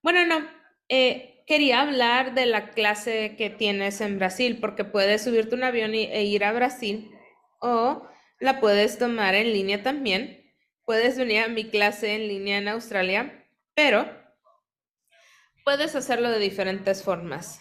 Bueno, 0.03 0.27
no, 0.27 0.47
eh, 0.91 1.43
quería 1.47 1.81
hablar 1.81 2.35
de 2.35 2.45
la 2.45 2.71
clase 2.71 3.35
que 3.37 3.49
tienes 3.49 4.03
en 4.03 4.19
Brasil, 4.19 4.59
porque 4.61 4.85
puedes 4.85 5.23
subirte 5.25 5.55
un 5.55 5.65
avión 5.65 5.95
e 5.95 6.25
ir 6.25 6.45
a 6.45 6.53
Brasil 6.53 7.11
o 7.61 8.07
la 8.41 8.61
puedes 8.61 8.99
tomar 8.99 9.35
en 9.35 9.53
línea 9.53 9.83
también. 9.83 10.55
Puedes 10.85 11.17
venir 11.17 11.43
a 11.43 11.49
mi 11.49 11.65
clase 11.65 12.15
en 12.15 12.29
línea 12.29 12.59
en 12.59 12.69
Australia, 12.69 13.47
pero 13.75 14.07
puedes 15.65 15.95
hacerlo 15.95 16.31
de 16.31 16.39
diferentes 16.39 17.03
formas. 17.03 17.61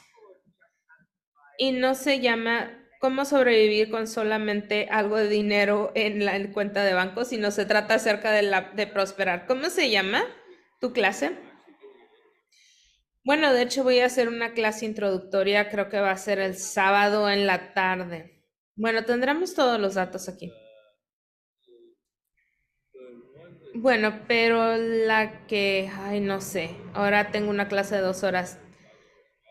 Y 1.58 1.71
no 1.71 1.95
se 1.95 2.19
llama 2.19 2.87
cómo 2.99 3.25
sobrevivir 3.25 3.89
con 3.89 4.07
solamente 4.07 4.88
algo 4.89 5.17
de 5.17 5.27
dinero 5.27 5.91
en 5.95 6.25
la 6.25 6.51
cuenta 6.51 6.83
de 6.83 6.93
banco, 6.93 7.25
sino 7.25 7.51
se 7.51 7.65
trata 7.65 7.95
acerca 7.95 8.31
de, 8.31 8.49
de 8.75 8.88
prosperar. 8.88 9.45
¿Cómo 9.47 9.69
se 9.69 9.89
llama 9.89 10.23
tu 10.79 10.93
clase? 10.93 11.31
Bueno, 13.23 13.53
de 13.53 13.63
hecho 13.63 13.83
voy 13.83 13.99
a 13.99 14.05
hacer 14.05 14.29
una 14.29 14.53
clase 14.53 14.86
introductoria, 14.86 15.69
creo 15.69 15.89
que 15.89 15.99
va 15.99 16.12
a 16.12 16.17
ser 16.17 16.39
el 16.39 16.55
sábado 16.55 17.29
en 17.29 17.45
la 17.45 17.73
tarde. 17.73 18.45
Bueno, 18.75 19.03
tendremos 19.03 19.53
todos 19.53 19.79
los 19.79 19.95
datos 19.95 20.29
aquí. 20.29 20.51
Bueno, 23.73 24.21
pero 24.27 24.77
la 24.77 25.45
que, 25.45 25.89
ay, 25.93 26.19
no 26.19 26.41
sé, 26.41 26.71
ahora 26.93 27.31
tengo 27.31 27.49
una 27.49 27.67
clase 27.67 27.95
de 27.95 28.01
dos 28.01 28.23
horas. 28.23 28.60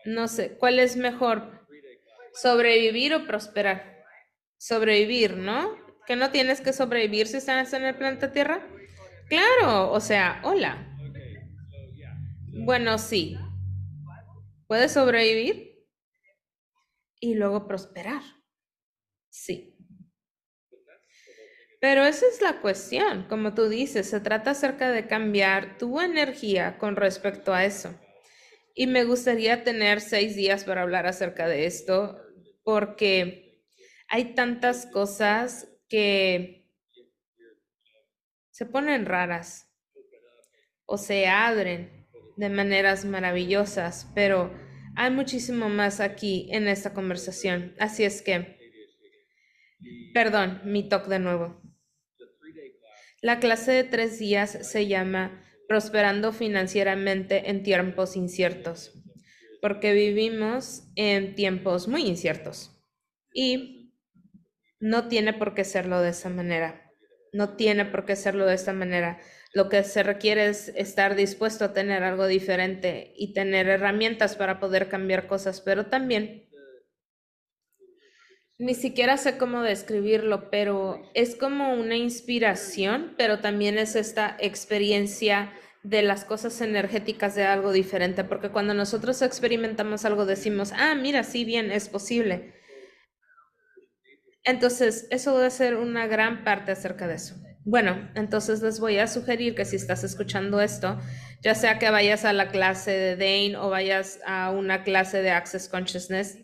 No 0.05 0.27
sé, 0.27 0.57
¿cuál 0.57 0.79
es 0.79 0.97
mejor? 0.97 1.56
Sobrevivir 2.41 3.13
o 3.13 3.25
prosperar. 3.25 4.05
Sobrevivir, 4.57 5.37
¿no? 5.37 5.75
Que 6.05 6.15
no 6.15 6.31
tienes 6.31 6.61
que 6.61 6.73
sobrevivir 6.73 7.27
si 7.27 7.37
estás 7.37 7.73
en 7.73 7.85
el 7.85 7.95
planeta 7.95 8.31
Tierra. 8.31 8.67
Claro, 9.27 9.91
o 9.91 9.99
sea, 9.99 10.41
hola. 10.43 10.97
Bueno, 12.65 12.97
sí. 12.97 13.37
Puedes 14.67 14.93
sobrevivir 14.93 15.85
y 17.19 17.35
luego 17.35 17.67
prosperar. 17.67 18.21
Sí. 19.29 19.75
Pero 21.79 22.05
esa 22.05 22.25
es 22.27 22.41
la 22.41 22.59
cuestión, 22.59 23.27
como 23.29 23.53
tú 23.53 23.69
dices, 23.69 24.09
se 24.09 24.19
trata 24.19 24.51
acerca 24.51 24.91
de 24.91 25.07
cambiar 25.07 25.77
tu 25.77 25.99
energía 26.01 26.77
con 26.79 26.95
respecto 26.95 27.53
a 27.53 27.65
eso. 27.65 27.93
Y 28.73 28.87
me 28.87 29.03
gustaría 29.03 29.63
tener 29.63 30.01
seis 30.01 30.35
días 30.35 30.63
para 30.63 30.81
hablar 30.81 31.05
acerca 31.05 31.47
de 31.47 31.65
esto 31.65 32.26
porque 32.67 33.63
hay 34.09 34.35
tantas 34.35 34.87
cosas 34.87 35.69
que 35.87 36.69
se 38.51 38.65
ponen 38.65 39.05
raras 39.05 39.71
o 40.85 40.97
se 40.97 41.27
abren 41.27 42.09
de 42.35 42.49
maneras 42.49 43.05
maravillosas, 43.05 44.11
pero 44.13 44.53
hay 44.97 45.11
muchísimo 45.11 45.69
más 45.69 46.01
aquí 46.01 46.49
en 46.51 46.67
esta 46.67 46.93
conversación. 46.93 47.73
Así 47.79 48.03
es 48.03 48.21
que, 48.21 48.59
perdón, 50.13 50.59
mi 50.65 50.89
talk 50.89 51.07
de 51.07 51.19
nuevo. 51.19 51.61
La 53.21 53.39
clase 53.39 53.71
de 53.71 53.85
tres 53.85 54.19
días 54.19 54.67
se 54.69 54.87
llama 54.87 55.41
Prosperando 55.69 56.33
financieramente 56.33 57.49
en 57.49 57.63
tiempos 57.63 58.17
inciertos 58.17 58.97
porque 59.61 59.93
vivimos 59.93 60.83
en 60.95 61.35
tiempos 61.35 61.87
muy 61.87 62.03
inciertos 62.03 62.71
y 63.33 63.93
no 64.79 65.07
tiene 65.07 65.33
por 65.33 65.53
qué 65.53 65.63
serlo 65.63 66.01
de 66.01 66.09
esa 66.09 66.29
manera. 66.29 66.91
No 67.33 67.55
tiene 67.55 67.85
por 67.85 68.05
qué 68.05 68.15
serlo 68.15 68.45
de 68.45 68.55
esta 68.55 68.73
manera. 68.73 69.19
Lo 69.53 69.69
que 69.69 69.83
se 69.83 70.03
requiere 70.03 70.47
es 70.47 70.69
estar 70.69 71.15
dispuesto 71.15 71.65
a 71.65 71.73
tener 71.73 72.03
algo 72.03 72.27
diferente 72.27 73.13
y 73.15 73.33
tener 73.33 73.67
herramientas 73.67 74.35
para 74.35 74.59
poder 74.59 74.87
cambiar 74.89 75.27
cosas, 75.27 75.61
pero 75.61 75.87
también 75.87 76.47
ni 78.59 78.73
siquiera 78.73 79.17
sé 79.17 79.37
cómo 79.37 79.61
describirlo, 79.61 80.49
pero 80.49 81.01
es 81.13 81.35
como 81.35 81.73
una 81.73 81.95
inspiración, 81.95 83.13
pero 83.17 83.39
también 83.39 83.77
es 83.77 83.95
esta 83.95 84.35
experiencia 84.39 85.53
de 85.83 86.01
las 86.01 86.25
cosas 86.25 86.59
energéticas 86.61 87.35
de 87.35 87.45
algo 87.45 87.71
diferente, 87.71 88.23
porque 88.23 88.49
cuando 88.49 88.73
nosotros 88.73 89.21
experimentamos 89.21 90.05
algo 90.05 90.25
decimos, 90.25 90.71
ah, 90.75 90.95
mira, 90.95 91.23
sí, 91.23 91.45
bien, 91.45 91.71
es 91.71 91.89
posible. 91.89 92.53
Entonces, 94.43 95.07
eso 95.11 95.37
debe 95.37 95.51
ser 95.51 95.75
una 95.75 96.07
gran 96.07 96.43
parte 96.43 96.71
acerca 96.71 97.07
de 97.07 97.15
eso. 97.15 97.35
Bueno, 97.65 98.09
entonces 98.15 98.61
les 98.61 98.79
voy 98.79 98.97
a 98.97 99.07
sugerir 99.07 99.55
que 99.55 99.65
si 99.65 99.75
estás 99.75 100.05
escuchando 100.05 100.61
esto, 100.61 100.99
ya 101.41 101.53
sea 101.53 101.79
que 101.79 101.89
vayas 101.89 102.23
a 102.23 102.31
la 102.31 102.47
clase 102.47 102.91
de 102.91 103.15
Dane 103.17 103.57
o 103.57 103.69
vayas 103.69 104.19
a 104.25 104.51
una 104.51 104.83
clase 104.83 105.21
de 105.21 105.31
Access 105.31 105.67
Consciousness, 105.67 106.37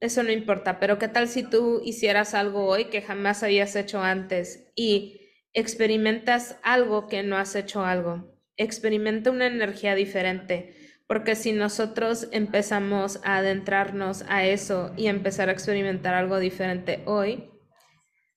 eso 0.00 0.22
no 0.22 0.30
importa, 0.30 0.78
pero 0.78 0.98
¿qué 0.98 1.08
tal 1.08 1.28
si 1.28 1.42
tú 1.42 1.80
hicieras 1.82 2.34
algo 2.34 2.66
hoy 2.66 2.86
que 2.86 3.00
jamás 3.00 3.42
habías 3.42 3.74
hecho 3.74 4.02
antes 4.02 4.70
y 4.76 5.23
experimentas 5.54 6.58
algo 6.62 7.08
que 7.08 7.22
no 7.22 7.36
has 7.36 7.54
hecho 7.54 7.84
algo. 7.84 8.36
Experimenta 8.56 9.30
una 9.30 9.46
energía 9.46 9.94
diferente, 9.94 10.74
porque 11.06 11.36
si 11.36 11.52
nosotros 11.52 12.28
empezamos 12.32 13.20
a 13.24 13.36
adentrarnos 13.36 14.24
a 14.28 14.44
eso 14.44 14.92
y 14.96 15.06
empezar 15.06 15.48
a 15.48 15.52
experimentar 15.52 16.14
algo 16.14 16.38
diferente 16.38 17.02
hoy, 17.06 17.50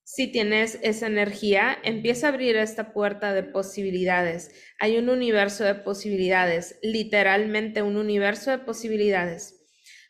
si 0.03 0.31
tienes 0.31 0.79
esa 0.83 1.07
energía, 1.07 1.77
empieza 1.83 2.27
a 2.27 2.29
abrir 2.29 2.55
esta 2.55 2.93
puerta 2.93 3.33
de 3.33 3.43
posibilidades. 3.43 4.51
Hay 4.79 4.97
un 4.97 5.09
universo 5.09 5.65
de 5.65 5.75
posibilidades, 5.75 6.79
literalmente 6.81 7.81
un 7.81 7.97
universo 7.97 8.51
de 8.51 8.59
posibilidades. 8.59 9.55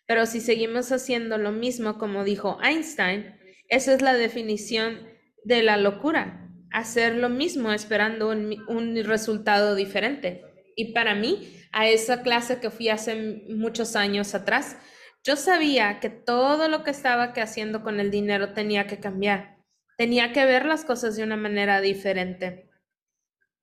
Pero 0.06 0.26
si 0.26 0.39
seguimos 0.39 0.91
haciendo 0.91 1.38
lo 1.38 1.52
mismo, 1.52 1.98
como 1.98 2.24
dijo 2.24 2.60
Einstein, 2.63 3.36
esa 3.70 3.93
es 3.93 4.02
la 4.02 4.13
definición 4.13 5.08
de 5.43 5.63
la 5.63 5.78
locura 5.78 6.46
hacer 6.71 7.15
lo 7.15 7.30
mismo 7.30 7.71
esperando 7.71 8.30
un, 8.30 9.03
resultado 9.03 9.75
diferente. 9.75 10.43
Y 10.75 10.93
para 10.93 11.15
mí, 11.15 11.53
a 11.71 11.88
esa 11.88 12.21
clase 12.21 12.60
que 12.60 12.69
fui 12.69 12.89
hace 12.89 13.43
muchos 13.49 13.95
años 13.95 14.36
atrás, 14.36 14.77
yo 15.23 15.36
sabía 15.36 15.99
que 15.99 16.10
todo 16.10 16.67
lo 16.69 16.84
que 16.84 16.91
estaba 16.91 17.34
que 17.34 17.41
haciendo 17.41 17.84
con 17.84 17.99
el 17.99 18.12
dinero 18.12 18.53
tenía 18.53 18.88
que 18.88 18.99
cambiar. 18.99 19.58
Tenía 19.97 20.32
que 20.32 20.45
ver 20.45 20.65
las 20.65 20.86
cosas 20.86 21.15
de 21.15 21.23
una 21.23 21.38
manera 21.38 21.82
diferente. 21.82 22.69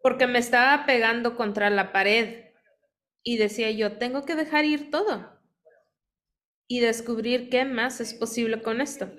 Porque 0.00 0.26
me 0.26 0.38
estaba 0.38 0.84
pegando 0.84 1.36
contra 1.36 1.70
la 1.70 1.92
pared 1.92 2.44
y 3.22 3.38
decía 3.38 3.70
yo, 3.70 3.96
tengo 3.98 4.24
que 4.24 4.34
dejar 4.34 4.64
ir 4.64 4.90
todo 4.90 5.40
y 6.68 6.80
descubrir 6.80 7.48
qué 7.50 7.64
más 7.64 8.00
es 8.00 8.14
posible 8.14 8.62
con 8.62 8.80
esto. 8.80 9.10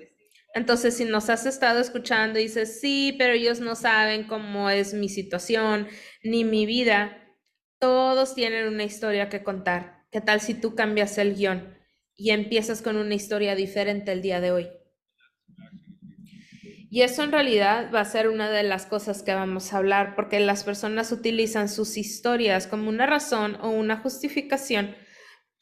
Entonces, 0.56 0.96
si 0.96 1.04
nos 1.04 1.28
has 1.28 1.44
estado 1.44 1.80
escuchando 1.80 2.38
y 2.38 2.44
dices, 2.44 2.80
sí, 2.80 3.14
pero 3.18 3.34
ellos 3.34 3.60
no 3.60 3.74
saben 3.74 4.26
cómo 4.26 4.70
es 4.70 4.94
mi 4.94 5.10
situación 5.10 5.86
ni 6.24 6.44
mi 6.44 6.64
vida, 6.64 7.14
todos 7.78 8.34
tienen 8.34 8.66
una 8.66 8.84
historia 8.84 9.28
que 9.28 9.44
contar. 9.44 10.06
¿Qué 10.10 10.22
tal 10.22 10.40
si 10.40 10.54
tú 10.54 10.74
cambias 10.74 11.18
el 11.18 11.34
guion 11.34 11.76
y 12.16 12.30
empiezas 12.30 12.80
con 12.80 12.96
una 12.96 13.14
historia 13.14 13.54
diferente 13.54 14.12
el 14.12 14.22
día 14.22 14.40
de 14.40 14.50
hoy? 14.50 14.68
Y 16.90 17.02
eso 17.02 17.22
en 17.22 17.32
realidad 17.32 17.90
va 17.94 18.00
a 18.00 18.06
ser 18.06 18.28
una 18.28 18.48
de 18.48 18.62
las 18.62 18.86
cosas 18.86 19.22
que 19.22 19.34
vamos 19.34 19.74
a 19.74 19.76
hablar, 19.76 20.14
porque 20.16 20.40
las 20.40 20.64
personas 20.64 21.12
utilizan 21.12 21.68
sus 21.68 21.98
historias 21.98 22.66
como 22.66 22.88
una 22.88 23.04
razón 23.04 23.58
o 23.60 23.68
una 23.68 23.98
justificación 23.98 24.96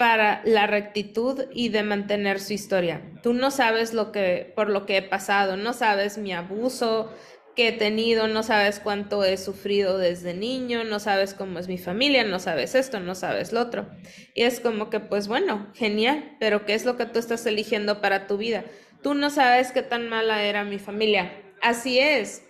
para 0.05 0.43
la 0.45 0.67
rectitud 0.67 1.47
y 1.55 1.71
de 1.71 1.83
mantener 1.83 2.39
su 2.39 2.53
historia. 2.53 3.01
Tú 3.23 3.33
no 3.33 3.51
sabes 3.51 3.95
lo 3.95 4.13
que 4.13 4.53
por 4.55 4.69
lo 4.69 4.85
que 4.85 4.99
he 4.99 5.03
pasado, 5.03 5.57
no 5.57 5.73
sabes 5.73 6.19
mi 6.19 6.35
abuso 6.35 7.11
que 7.57 7.69
he 7.69 7.73
tenido, 7.73 8.29
no 8.29 8.43
sabes 8.43 8.81
cuánto 8.81 9.25
he 9.25 9.39
sufrido 9.39 9.97
desde 9.97 10.35
niño, 10.35 10.85
no 10.85 11.01
sabes 11.01 11.33
cómo 11.33 11.59
es 11.59 11.69
mi 11.69 11.79
familia, 11.79 12.23
no 12.23 12.39
sabes 12.39 12.75
esto, 12.75 13.01
no 13.01 13.15
sabes 13.15 13.55
lo 13.55 13.63
otro. 13.63 13.89
Y 14.35 14.43
es 14.43 14.61
como 14.61 14.91
que 14.91 15.01
pues 15.01 15.27
bueno, 15.27 15.73
genial, 15.73 16.37
pero 16.39 16.67
¿qué 16.67 16.75
es 16.75 16.85
lo 16.85 16.99
que 16.99 17.07
tú 17.07 17.19
estás 17.19 17.47
eligiendo 17.47 18.03
para 18.03 18.27
tu 18.27 18.37
vida? 18.37 18.67
Tú 19.03 19.15
no 19.15 19.31
sabes 19.31 19.73
qué 19.73 19.81
tan 19.81 20.11
mala 20.11 20.43
era 20.43 20.65
mi 20.65 20.79
familia. 20.79 21.33
Así 21.63 21.99
es 21.99 22.43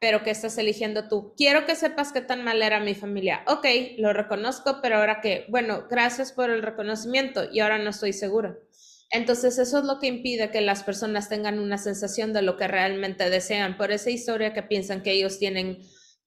pero 0.00 0.22
¿qué 0.24 0.30
estás 0.30 0.56
eligiendo 0.58 1.08
tú? 1.08 1.34
Quiero 1.36 1.66
que 1.66 1.76
sepas 1.76 2.10
qué 2.12 2.22
tan 2.22 2.42
mal 2.42 2.62
era 2.62 2.80
mi 2.80 2.94
familia. 2.94 3.44
Ok, 3.46 3.66
lo 3.98 4.12
reconozco, 4.14 4.78
pero 4.82 4.96
ahora 4.96 5.20
que, 5.20 5.44
bueno, 5.50 5.86
gracias 5.90 6.32
por 6.32 6.50
el 6.50 6.62
reconocimiento 6.62 7.44
y 7.52 7.60
ahora 7.60 7.78
no 7.78 7.90
estoy 7.90 8.14
segura. 8.14 8.56
Entonces 9.10 9.58
eso 9.58 9.78
es 9.78 9.84
lo 9.84 9.98
que 9.98 10.06
impide 10.06 10.50
que 10.50 10.62
las 10.62 10.84
personas 10.84 11.28
tengan 11.28 11.58
una 11.58 11.78
sensación 11.78 12.32
de 12.32 12.42
lo 12.42 12.56
que 12.56 12.66
realmente 12.66 13.28
desean 13.28 13.76
por 13.76 13.92
esa 13.92 14.10
historia 14.10 14.54
que 14.54 14.62
piensan 14.62 15.02
que 15.02 15.12
ellos 15.12 15.38
tienen 15.38 15.82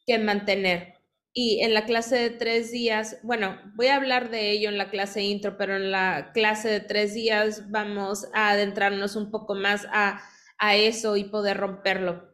que 0.06 0.20
mantener. 0.20 0.94
Y 1.34 1.62
en 1.64 1.74
la 1.74 1.86
clase 1.86 2.16
de 2.18 2.30
tres 2.30 2.72
días, 2.72 3.18
bueno, 3.24 3.60
voy 3.76 3.88
a 3.88 3.96
hablar 3.96 4.30
de 4.30 4.52
ello 4.52 4.70
en 4.70 4.78
la 4.78 4.92
clase 4.92 5.24
intro, 5.24 5.58
pero 5.58 5.78
en 5.78 5.90
la 5.92 6.32
clase 6.32 6.70
de 6.70 6.80
tres 6.80 7.16
días 7.16 7.72
vamos 7.72 8.28
a 8.34 8.52
adentrarnos 8.52 9.16
un 9.16 9.32
poco 9.32 9.56
más 9.56 9.88
a, 9.92 10.22
a 10.60 10.76
eso 10.76 11.16
y 11.18 11.24
poder 11.24 11.58
romperlo. 11.58 12.33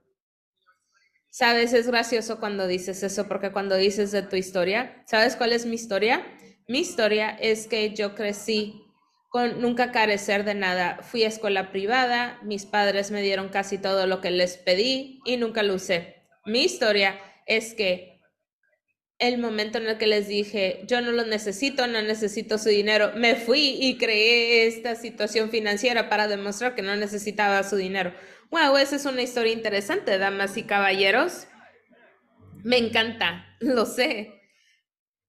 Sabes, 1.40 1.72
es 1.72 1.88
gracioso 1.88 2.42
cuando 2.42 2.68
dices 2.68 3.02
eso, 3.02 3.30
porque 3.30 3.54
cuando 3.54 3.78
dices 3.78 4.12
de 4.12 4.24
tu 4.24 4.36
historia, 4.36 5.02
¿sabes 5.08 5.38
cuál 5.38 5.54
es 5.54 5.66
mi 5.66 5.76
historia? 5.76 6.22
Mi 6.68 6.80
historia 6.80 7.30
es 7.30 7.66
que 7.66 7.96
yo 7.96 8.14
crecí 8.14 8.84
con 9.30 9.62
nunca 9.62 9.94
carecer 9.94 10.44
de 10.44 10.54
nada. 10.54 11.00
Fui 11.02 11.24
a 11.24 11.30
escuela 11.30 11.72
privada, 11.72 12.42
mis 12.44 12.66
padres 12.66 13.10
me 13.12 13.22
dieron 13.22 13.48
casi 13.48 13.78
todo 13.78 14.06
lo 14.06 14.20
que 14.20 14.32
les 14.32 14.58
pedí 14.58 15.22
y 15.24 15.38
nunca 15.38 15.64
lo 15.64 15.76
usé. 15.76 16.26
Mi 16.44 16.62
historia 16.62 17.18
es 17.46 17.74
que 17.74 18.20
el 19.18 19.38
momento 19.38 19.78
en 19.78 19.88
el 19.88 19.98
que 19.98 20.08
les 20.08 20.28
dije, 20.28 20.82
yo 20.88 21.00
no 21.00 21.14
lo 21.14 21.26
necesito, 21.26 21.88
no 21.88 22.02
necesito 22.02 22.58
su 22.58 22.68
dinero, 22.68 23.14
me 23.16 23.36
fui 23.36 23.78
y 23.80 23.98
creé 23.98 24.68
esta 24.68 24.96
situación 24.96 25.50
financiera 25.52 26.10
para 26.10 26.28
demostrar 26.28 26.76
que 26.76 26.82
no 26.82 26.98
necesitaba 26.98 27.64
su 27.64 27.78
dinero. 27.78 28.14
Wow, 28.52 28.78
esa 28.78 28.96
es 28.96 29.06
una 29.06 29.22
historia 29.22 29.54
interesante, 29.54 30.18
damas 30.18 30.58
y 30.58 30.64
caballeros. 30.64 31.48
Me 32.64 32.78
encanta, 32.78 33.46
lo 33.60 33.86
sé. 33.86 34.42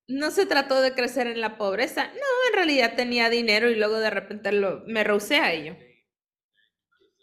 No 0.09 0.31
se 0.31 0.47
trató 0.47 0.81
de 0.81 0.95
crecer 0.95 1.27
en 1.27 1.41
la 1.41 1.57
pobreza. 1.57 2.07
No, 2.09 2.49
en 2.49 2.55
realidad 2.55 2.95
tenía 2.97 3.31
dinero 3.31 3.71
y 3.71 3.77
luego 3.77 4.01
de 4.01 4.11
repente 4.11 4.53
lo, 4.53 4.83
me 4.87 5.05
rehusé 5.05 5.37
a 5.37 5.53
ello. 5.53 5.77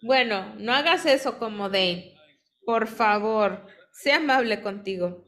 Bueno, 0.02 0.56
no 0.60 0.74
hagas 0.74 1.06
eso 1.06 1.40
como 1.40 1.70
Dane. 1.70 2.16
Por 2.66 2.88
favor, 2.88 3.66
sea 3.92 4.18
amable 4.18 4.62
contigo. 4.62 5.28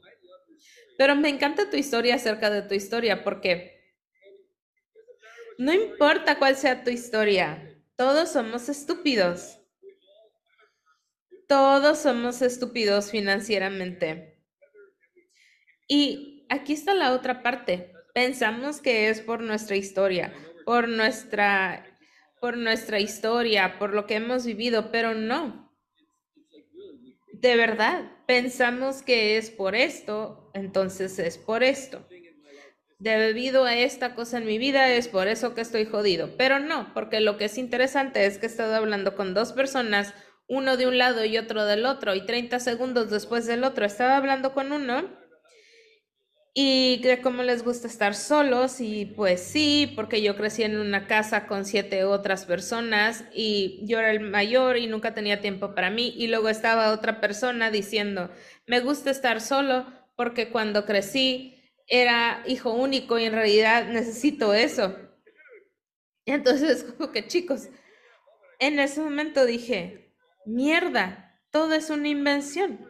Pero 0.97 1.15
me 1.15 1.29
encanta 1.29 1.69
tu 1.69 1.77
historia 1.77 2.15
acerca 2.15 2.49
de 2.49 2.61
tu 2.61 2.75
historia 2.75 3.23
porque 3.23 3.79
no 5.57 5.73
importa 5.73 6.37
cuál 6.37 6.55
sea 6.55 6.83
tu 6.83 6.89
historia, 6.89 7.77
todos 7.97 8.31
somos 8.31 8.69
estúpidos. 8.69 9.58
Todos 11.49 11.97
somos 11.97 12.43
estúpidos 12.43 13.09
financieramente. 13.09 14.39
Y 15.87 16.45
aquí 16.47 16.73
está 16.73 16.93
la 16.93 17.11
otra 17.11 17.41
parte. 17.41 17.91
Pensamos 18.13 18.81
que 18.81 19.09
es 19.09 19.19
por 19.19 19.41
nuestra 19.41 19.75
historia, 19.75 20.31
por 20.63 20.87
nuestra 20.87 21.87
por 22.39 22.55
nuestra 22.55 22.99
historia, 22.99 23.79
por 23.79 23.95
lo 23.95 24.05
que 24.05 24.13
hemos 24.13 24.45
vivido, 24.45 24.91
pero 24.91 25.15
no. 25.15 25.75
De 27.33 27.55
verdad, 27.55 28.11
pensamos 28.27 29.01
que 29.01 29.37
es 29.37 29.49
por 29.49 29.75
esto, 29.75 30.51
entonces 30.53 31.17
es 31.17 31.39
por 31.39 31.63
esto. 31.63 32.07
Debido 32.99 33.65
a 33.65 33.75
esta 33.75 34.13
cosa 34.13 34.37
en 34.37 34.45
mi 34.45 34.59
vida 34.59 34.93
es 34.93 35.07
por 35.07 35.27
eso 35.27 35.55
que 35.55 35.61
estoy 35.61 35.85
jodido, 35.85 36.37
pero 36.37 36.59
no, 36.59 36.93
porque 36.93 37.21
lo 37.21 37.37
que 37.37 37.45
es 37.45 37.57
interesante 37.57 38.27
es 38.27 38.37
que 38.37 38.45
he 38.45 38.49
estado 38.49 38.75
hablando 38.75 39.15
con 39.15 39.33
dos 39.33 39.51
personas 39.51 40.13
uno 40.49 40.75
de 40.75 40.87
un 40.87 40.97
lado 40.97 41.23
y 41.23 41.37
otro 41.37 41.65
del 41.65 41.85
otro, 41.85 42.15
y 42.15 42.25
30 42.25 42.59
segundos 42.59 43.09
después 43.09 43.45
del 43.45 43.63
otro 43.63 43.85
estaba 43.85 44.17
hablando 44.17 44.53
con 44.53 44.71
uno 44.71 45.07
y 46.53 46.99
de 47.03 47.21
cómo 47.21 47.43
les 47.43 47.63
gusta 47.63 47.87
estar 47.87 48.15
solos 48.15 48.81
y 48.81 49.05
pues 49.05 49.41
sí, 49.41 49.93
porque 49.95 50.21
yo 50.21 50.35
crecí 50.35 50.63
en 50.63 50.77
una 50.77 51.07
casa 51.07 51.45
con 51.45 51.63
siete 51.63 52.03
otras 52.03 52.45
personas 52.45 53.23
y 53.33 53.79
yo 53.83 53.99
era 53.99 54.11
el 54.11 54.19
mayor 54.19 54.77
y 54.77 54.87
nunca 54.87 55.13
tenía 55.13 55.39
tiempo 55.39 55.75
para 55.75 55.91
mí 55.91 56.13
y 56.17 56.27
luego 56.27 56.49
estaba 56.49 56.91
otra 56.91 57.21
persona 57.21 57.69
diciendo, 57.69 58.31
me 58.65 58.79
gusta 58.79 59.11
estar 59.11 59.41
solo 59.41 59.85
porque 60.15 60.49
cuando 60.49 60.85
crecí 60.85 61.55
era 61.87 62.43
hijo 62.47 62.73
único 62.73 63.19
y 63.19 63.25
en 63.25 63.33
realidad 63.33 63.87
necesito 63.87 64.53
eso. 64.53 64.95
Y 66.25 66.31
entonces 66.31 66.83
como 66.97 67.11
que 67.11 67.27
chicos, 67.27 67.69
en 68.59 68.79
ese 68.79 69.01
momento 69.01 69.45
dije, 69.45 70.08
Mierda, 70.45 71.39
todo 71.51 71.73
es 71.73 71.89
una 71.89 72.07
invención. 72.07 72.87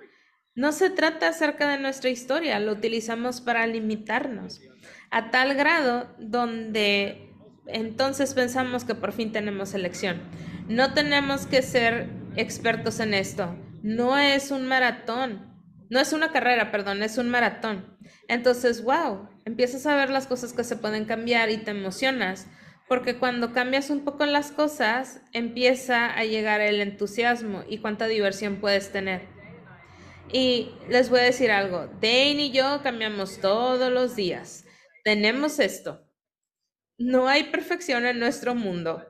No 0.55 0.71
se 0.71 0.89
trata 0.89 1.29
acerca 1.29 1.69
de 1.69 1.79
nuestra 1.79 2.09
historia, 2.09 2.59
lo 2.59 2.73
utilizamos 2.73 3.41
para 3.41 3.65
limitarnos, 3.67 4.61
a 5.09 5.31
tal 5.31 5.55
grado 5.55 6.13
donde 6.19 7.29
entonces 7.67 8.33
pensamos 8.33 8.83
que 8.83 8.95
por 8.95 9.13
fin 9.13 9.31
tenemos 9.31 9.73
elección. 9.73 10.21
No 10.67 10.93
tenemos 10.93 11.45
que 11.45 11.61
ser 11.61 12.09
expertos 12.35 12.99
en 12.99 13.13
esto. 13.13 13.55
No 13.81 14.17
es 14.17 14.51
un 14.51 14.67
maratón. 14.67 15.47
No 15.89 15.99
es 15.99 16.13
una 16.13 16.31
carrera, 16.31 16.71
perdón, 16.71 17.01
es 17.01 17.17
un 17.17 17.29
maratón. 17.29 17.97
Entonces, 18.27 18.83
wow, 18.83 19.29
empiezas 19.45 19.85
a 19.87 19.95
ver 19.95 20.09
las 20.11 20.27
cosas 20.27 20.53
que 20.53 20.63
se 20.63 20.75
pueden 20.75 21.05
cambiar 21.05 21.49
y 21.49 21.57
te 21.57 21.71
emocionas 21.71 22.47
porque 22.89 23.19
cuando 23.19 23.53
cambias 23.53 23.91
un 23.91 24.03
poco 24.03 24.25
las 24.25 24.51
cosas, 24.51 25.21
empieza 25.31 26.11
a 26.11 26.25
llegar 26.25 26.59
el 26.59 26.81
entusiasmo 26.81 27.63
y 27.69 27.77
cuánta 27.77 28.07
diversión 28.07 28.55
puedes 28.55 28.91
tener. 28.91 29.21
Y 30.33 30.71
les 30.89 31.11
voy 31.11 31.19
a 31.19 31.23
decir 31.23 31.51
algo, 31.51 31.85
Dane 32.01 32.45
y 32.45 32.51
yo 32.51 32.81
cambiamos 32.81 33.39
todos 33.39 33.91
los 33.91 34.15
días. 34.15 34.65
Tenemos 35.03 35.59
esto. 35.59 36.03
No 36.97 37.27
hay 37.27 37.43
perfección 37.45 38.07
en 38.07 38.19
nuestro 38.19 38.55
mundo. 38.55 39.05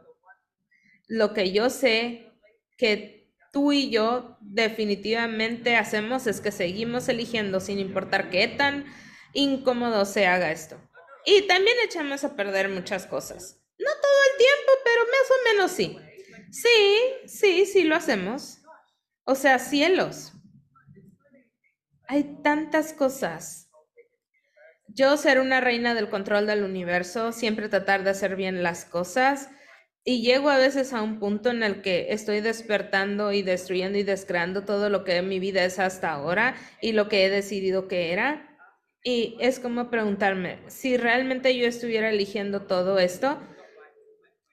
Lo 1.08 1.34
que 1.34 1.54
yo 1.54 1.70
sé 1.70 2.34
que 2.78 3.32
tú 3.54 3.72
y 3.72 3.90
yo 3.90 4.38
definitivamente 4.42 5.78
hacemos 5.78 6.28
es 6.28 6.42
que 6.42 6.52
seguimos 6.52 7.08
eligiendo 7.08 7.62
sin 7.62 7.80
importar 7.80 8.30
qué 8.30 8.50
tan 8.50 8.86
incómodo 9.34 10.04
se 10.04 10.28
haga 10.28 10.52
esto. 10.52 10.78
Y 11.26 11.48
también 11.48 11.78
echamos 11.86 12.26
a 12.26 12.36
perder 12.36 12.68
muchas 12.68 13.06
cosas. 13.06 13.59
No 13.90 14.02
todo 14.02 14.20
el 14.32 14.38
tiempo, 14.38 14.72
pero 14.84 15.02
más 15.06 15.32
o 15.32 15.54
menos 15.54 15.72
sí. 15.72 15.98
Sí, 16.52 17.28
sí, 17.28 17.66
sí 17.66 17.84
lo 17.84 17.96
hacemos. 17.96 18.62
O 19.24 19.36
sea, 19.36 19.60
cielos. 19.60 20.34
Hay 22.08 22.42
tantas 22.44 22.94
cosas. 22.94 23.70
Yo 24.88 25.18
ser 25.18 25.40
una 25.40 25.62
reina 25.62 25.94
del 25.94 26.10
control 26.10 26.48
del 26.48 26.64
universo, 26.64 27.32
siempre 27.32 27.70
tratar 27.70 28.04
de 28.04 28.10
hacer 28.10 28.36
bien 28.36 28.64
las 28.64 28.86
cosas. 28.86 29.50
Y 30.04 30.22
llego 30.22 30.50
a 30.50 30.58
veces 30.58 30.94
a 30.94 31.02
un 31.02 31.20
punto 31.20 31.50
en 31.52 31.62
el 31.62 31.82
que 31.82 32.08
estoy 32.10 32.42
despertando 32.42 33.32
y 33.32 33.44
destruyendo 33.44 33.98
y 33.98 34.04
descreando 34.04 34.64
todo 34.64 34.90
lo 34.90 35.04
que 35.04 35.22
mi 35.22 35.40
vida 35.40 35.64
es 35.64 35.78
hasta 35.78 36.12
ahora 36.12 36.56
y 36.82 36.94
lo 36.94 37.10
que 37.10 37.26
he 37.26 37.30
decidido 37.30 37.88
que 37.88 38.12
era. 38.12 38.58
Y 39.04 39.38
es 39.40 39.60
como 39.60 39.90
preguntarme, 39.90 40.60
si 40.68 40.98
realmente 40.98 41.56
yo 41.58 41.68
estuviera 41.68 42.10
eligiendo 42.10 42.64
todo 42.64 43.00
esto, 43.00 43.40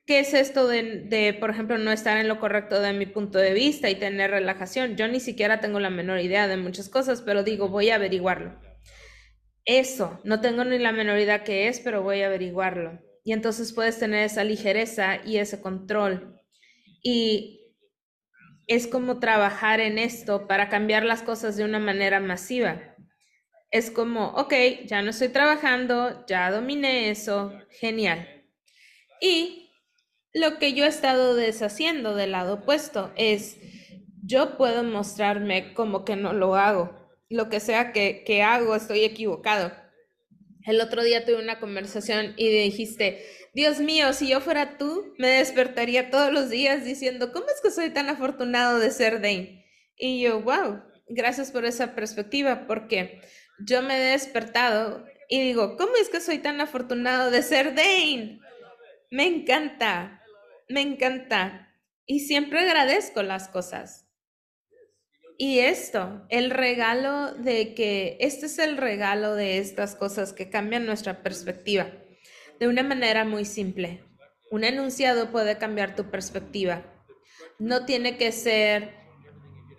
¿Qué 0.06 0.20
es 0.20 0.34
esto 0.34 0.68
de, 0.68 1.36
por 1.40 1.50
ejemplo, 1.50 1.78
no 1.78 1.90
estar 1.90 2.16
en 2.18 2.28
lo 2.28 2.38
correcto 2.38 2.80
de 2.80 2.92
mi 2.92 3.06
punto 3.06 3.38
de 3.38 3.52
vista 3.52 3.90
y 3.90 3.96
tener 3.96 4.30
relajación? 4.30 4.96
Yo 4.96 5.08
ni 5.08 5.18
siquiera 5.18 5.58
tengo 5.58 5.80
la 5.80 5.90
menor 5.90 6.20
idea 6.20 6.46
de 6.46 6.56
muchas 6.56 6.88
cosas, 6.88 7.22
pero 7.22 7.42
digo, 7.42 7.68
voy 7.68 7.90
a 7.90 7.96
averiguarlo. 7.96 8.56
Eso, 9.64 10.20
no 10.22 10.40
tengo 10.40 10.64
ni 10.64 10.78
la 10.78 10.92
menor 10.92 11.18
idea 11.18 11.42
qué 11.42 11.66
es, 11.66 11.80
pero 11.80 12.04
voy 12.04 12.22
a 12.22 12.26
averiguarlo. 12.26 13.00
Y 13.24 13.32
entonces 13.32 13.72
puedes 13.72 13.98
tener 13.98 14.24
esa 14.24 14.44
ligereza 14.44 15.18
y 15.24 15.38
ese 15.38 15.60
control. 15.60 16.40
Y 17.02 17.74
es 18.68 18.86
como 18.86 19.18
trabajar 19.18 19.80
en 19.80 19.98
esto 19.98 20.46
para 20.46 20.68
cambiar 20.68 21.04
las 21.04 21.24
cosas 21.24 21.56
de 21.56 21.64
una 21.64 21.80
manera 21.80 22.20
masiva. 22.20 22.94
Es 23.72 23.90
como, 23.90 24.28
ok, 24.28 24.54
ya 24.84 25.02
no 25.02 25.10
estoy 25.10 25.30
trabajando, 25.30 26.24
ya 26.26 26.52
dominé 26.52 27.10
eso, 27.10 27.52
genial. 27.80 28.28
Y 29.20 29.65
lo 30.36 30.58
que 30.58 30.74
yo 30.74 30.84
he 30.84 30.88
estado 30.88 31.34
deshaciendo 31.34 32.14
del 32.14 32.32
lado 32.32 32.54
opuesto 32.54 33.10
es 33.16 33.56
yo 34.22 34.58
puedo 34.58 34.82
mostrarme 34.82 35.72
como 35.72 36.04
que 36.04 36.14
no 36.14 36.32
lo 36.32 36.56
hago. 36.56 36.94
Lo 37.28 37.48
que 37.48 37.58
sea 37.58 37.92
que, 37.92 38.22
que 38.24 38.42
hago, 38.42 38.76
estoy 38.76 39.04
equivocado. 39.04 39.72
El 40.66 40.80
otro 40.80 41.02
día 41.02 41.24
tuve 41.24 41.42
una 41.42 41.58
conversación 41.58 42.34
y 42.36 42.50
dijiste, 42.50 43.24
Dios 43.54 43.80
mío, 43.80 44.12
si 44.12 44.28
yo 44.28 44.40
fuera 44.40 44.76
tú, 44.76 45.14
me 45.16 45.28
despertaría 45.28 46.10
todos 46.10 46.32
los 46.32 46.50
días 46.50 46.84
diciendo, 46.84 47.32
¿cómo 47.32 47.46
es 47.46 47.62
que 47.62 47.70
soy 47.70 47.90
tan 47.90 48.08
afortunado 48.08 48.78
de 48.78 48.90
ser 48.90 49.22
Dane? 49.22 49.64
Y 49.96 50.20
yo, 50.20 50.42
wow, 50.42 50.82
gracias 51.08 51.50
por 51.50 51.64
esa 51.64 51.94
perspectiva, 51.94 52.66
porque 52.66 53.20
yo 53.66 53.80
me 53.80 53.96
he 53.96 54.10
despertado 54.10 55.06
y 55.30 55.40
digo, 55.40 55.76
¿cómo 55.76 55.92
es 56.00 56.10
que 56.10 56.20
soy 56.20 56.38
tan 56.38 56.60
afortunado 56.60 57.30
de 57.30 57.42
ser 57.42 57.74
Dane? 57.74 58.40
Me 59.10 59.24
encanta, 59.26 60.15
me 60.68 60.80
encanta. 60.80 61.74
Y 62.06 62.20
siempre 62.20 62.60
agradezco 62.60 63.22
las 63.22 63.48
cosas. 63.48 64.06
Y 65.38 65.58
esto, 65.58 66.24
el 66.30 66.50
regalo 66.50 67.32
de 67.34 67.74
que, 67.74 68.16
este 68.20 68.46
es 68.46 68.58
el 68.58 68.76
regalo 68.76 69.34
de 69.34 69.58
estas 69.58 69.94
cosas 69.94 70.32
que 70.32 70.48
cambian 70.48 70.86
nuestra 70.86 71.22
perspectiva 71.22 71.88
de 72.58 72.68
una 72.68 72.82
manera 72.82 73.24
muy 73.24 73.44
simple. 73.44 74.02
Un 74.50 74.64
enunciado 74.64 75.30
puede 75.30 75.58
cambiar 75.58 75.94
tu 75.94 76.10
perspectiva. 76.10 76.84
No 77.58 77.84
tiene 77.84 78.16
que 78.16 78.32
ser 78.32 78.94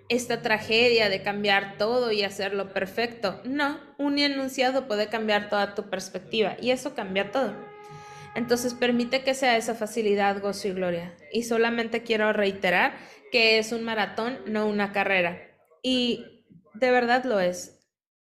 esta 0.10 0.42
tragedia 0.42 1.10
de 1.10 1.24
cambiar 1.24 1.78
todo 1.78 2.12
y 2.12 2.24
hacerlo 2.24 2.72
perfecto. 2.72 3.42
No, 3.44 3.80
un 3.98 4.20
enunciado 4.20 4.88
puede 4.88 5.08
cambiar 5.08 5.50
toda 5.50 5.76
tu 5.76 5.90
perspectiva 5.90 6.56
y 6.62 6.72
eso 6.72 6.94
cambia 6.94 7.32
todo. 7.32 7.56
Entonces 8.38 8.76
permite 8.76 9.24
que 9.24 9.34
sea 9.34 9.58
esa 9.58 9.74
facilidad, 9.74 10.40
gozo 10.42 10.68
y 10.68 10.72
gloria. 10.72 11.18
Y 11.34 11.42
solamente 11.42 12.04
quiero 12.04 12.34
reiterar 12.34 12.96
que 13.32 13.58
es 13.58 13.72
un 13.72 13.84
maratón, 13.84 14.38
no 14.46 14.68
una 14.68 14.92
carrera. 14.94 15.42
Y 15.82 16.46
de 16.76 16.92
verdad 16.92 17.24
lo 17.26 17.40
es. 17.40 17.80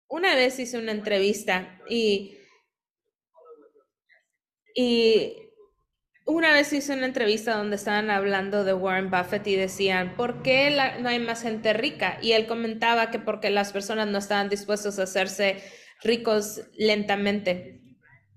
Una 0.09 0.35
vez 0.35 0.59
hice 0.59 0.79
una 0.79 0.93
entrevista 0.93 1.79
y 1.87 2.39
y 4.75 5.35
una 6.25 6.53
vez 6.55 6.73
hice 6.73 6.95
una 6.95 7.05
entrevista 7.05 7.57
donde 7.57 7.77
estaban 7.77 8.09
hablando 8.09 8.65
de 8.65 8.73
Warren 8.73 9.11
Buffett 9.11 9.47
y 9.49 9.57
decían, 9.57 10.17
¿por 10.17 10.43
qué 10.43 10.75
no 11.01 11.11
hay 11.11 11.19
más 11.19 11.43
gente 11.43 11.75
rica? 11.75 12.19
Y 12.23 12.33
él 12.33 12.47
comentaba 12.47 13.11
que 13.11 13.19
porque 13.19 13.51
las 13.51 13.73
personas 13.73 14.09
no 14.09 14.17
estaban 14.17 14.49
dispuestos 14.49 14.99
a 14.99 15.03
hacerse 15.03 15.63
ricos 16.03 16.63
lentamente. 16.79 17.80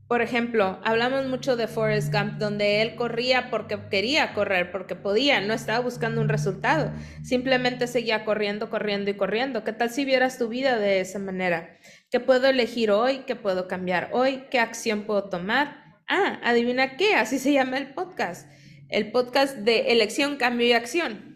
Por 0.07 0.21
ejemplo, 0.21 0.79
hablamos 0.83 1.27
mucho 1.27 1.55
de 1.55 1.67
Forrest 1.67 2.13
Gump, 2.13 2.33
donde 2.33 2.81
él 2.81 2.95
corría 2.95 3.49
porque 3.49 3.79
quería 3.89 4.33
correr, 4.33 4.69
porque 4.71 4.95
podía, 4.95 5.39
no 5.41 5.53
estaba 5.53 5.79
buscando 5.79 6.19
un 6.21 6.29
resultado, 6.29 6.91
simplemente 7.23 7.87
seguía 7.87 8.25
corriendo, 8.25 8.69
corriendo 8.69 9.09
y 9.09 9.15
corriendo. 9.15 9.63
¿Qué 9.63 9.71
tal 9.71 9.89
si 9.89 10.03
vieras 10.05 10.37
tu 10.37 10.49
vida 10.49 10.77
de 10.77 10.99
esa 10.99 11.19
manera? 11.19 11.77
¿Qué 12.11 12.19
puedo 12.19 12.47
elegir 12.47 12.91
hoy? 12.91 13.19
¿Qué 13.25 13.35
puedo 13.35 13.67
cambiar 13.67 14.09
hoy? 14.11 14.43
¿Qué 14.51 14.59
acción 14.59 15.03
puedo 15.03 15.29
tomar? 15.29 15.83
Ah, 16.07 16.39
adivina 16.43 16.97
qué, 16.97 17.15
así 17.15 17.39
se 17.39 17.53
llama 17.53 17.77
el 17.77 17.93
podcast. 17.93 18.51
El 18.89 19.11
podcast 19.11 19.57
de 19.59 19.93
elección, 19.93 20.35
cambio 20.35 20.67
y 20.67 20.73
acción. 20.73 21.33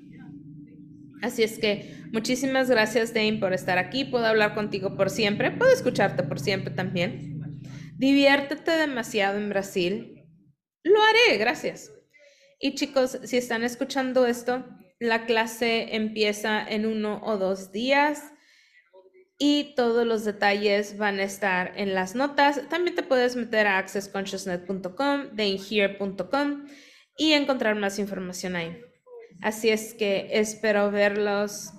Así 1.23 1.41
es 1.41 1.57
que 1.57 1.95
muchísimas 2.11 2.69
gracias, 2.69 3.13
Dane, 3.13 3.39
por 3.39 3.53
estar 3.53 3.77
aquí. 3.77 4.05
Puedo 4.05 4.25
hablar 4.25 4.53
contigo 4.53 4.95
por 4.95 5.09
siempre, 5.09 5.51
puedo 5.51 5.71
escucharte 5.71 6.21
por 6.21 6.39
siempre 6.39 6.73
también. 6.73 7.36
Diviértete 7.97 8.71
demasiado 8.71 9.37
en 9.37 9.49
Brasil. 9.49 10.23
Lo 10.83 11.01
haré, 11.01 11.37
gracias. 11.37 11.91
Y 12.59 12.75
chicos, 12.75 13.19
si 13.23 13.37
están 13.37 13.63
escuchando 13.63 14.27
esto, 14.27 14.65
la 14.99 15.25
clase 15.25 15.95
empieza 15.95 16.63
en 16.63 16.85
uno 16.85 17.21
o 17.23 17.37
dos 17.37 17.71
días 17.71 18.31
y 19.39 19.75
todos 19.75 20.05
los 20.05 20.25
detalles 20.25 20.97
van 20.97 21.19
a 21.19 21.23
estar 21.23 21.73
en 21.75 21.95
las 21.95 22.15
notas. 22.15 22.67
También 22.69 22.95
te 22.95 23.03
puedes 23.03 23.35
meter 23.35 23.65
a 23.65 23.79
accessconsciousnet.com, 23.79 25.35
dainhere.com 25.35 26.65
y 27.17 27.33
encontrar 27.33 27.75
más 27.75 27.97
información 27.97 28.55
ahí. 28.55 28.79
Así 29.41 29.69
es 29.69 29.95
que 29.95 30.29
espero 30.31 30.91
verlos 30.91 31.71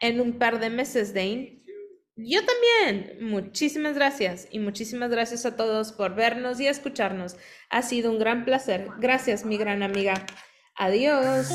en 0.00 0.20
un 0.20 0.38
par 0.38 0.58
de 0.58 0.70
meses, 0.70 1.12
Dane. 1.12 1.55
Yo 2.18 2.40
también. 2.46 3.18
Muchísimas 3.20 3.94
gracias 3.94 4.48
y 4.50 4.58
muchísimas 4.58 5.10
gracias 5.10 5.44
a 5.44 5.54
todos 5.54 5.92
por 5.92 6.14
vernos 6.14 6.58
y 6.60 6.66
escucharnos. 6.66 7.36
Ha 7.68 7.82
sido 7.82 8.10
un 8.10 8.18
gran 8.18 8.46
placer. 8.46 8.88
Gracias, 8.98 9.44
mi 9.44 9.58
gran 9.58 9.82
amiga. 9.82 10.24
Adiós. 10.76 11.46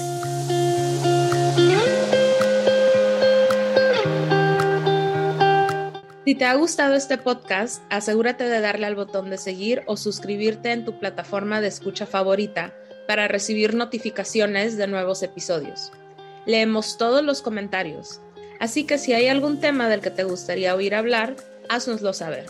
Si 6.26 6.36
te 6.36 6.45
ha 6.45 6.53
gustado 6.53 6.93
este 6.93 7.18
podcast, 7.18 7.82
asegúrate 7.89 8.43
de 8.43 8.62
darle 8.62 8.86
al 8.86 8.95
botón 8.95 9.32
de 9.32 9.39
seguir 9.39 9.82
o 9.88 9.97
suscribirte 9.97 10.72
en 10.72 10.86
tu 10.86 10.99
plataforma 10.99 11.59
de 11.59 11.70
escucha 11.70 12.05
favorita 12.05 12.76
para 13.07 13.28
recibir 13.28 13.74
notificaciones 13.74 14.78
de 14.78 14.86
nuevos 14.86 15.24
episodios. 15.24 15.91
Leemos 16.45 16.99
todos 16.99 17.24
los 17.24 17.41
comentarios, 17.41 18.22
así 18.62 18.86
que 18.86 18.97
si 18.97 19.12
hay 19.12 19.28
algún 19.28 19.59
tema 19.59 19.89
del 19.89 19.99
que 19.99 20.12
te 20.12 20.24
gustaría 20.24 20.74
oír 20.76 20.95
hablar, 20.95 21.36
haznoslo 21.68 22.14
saber. 22.14 22.45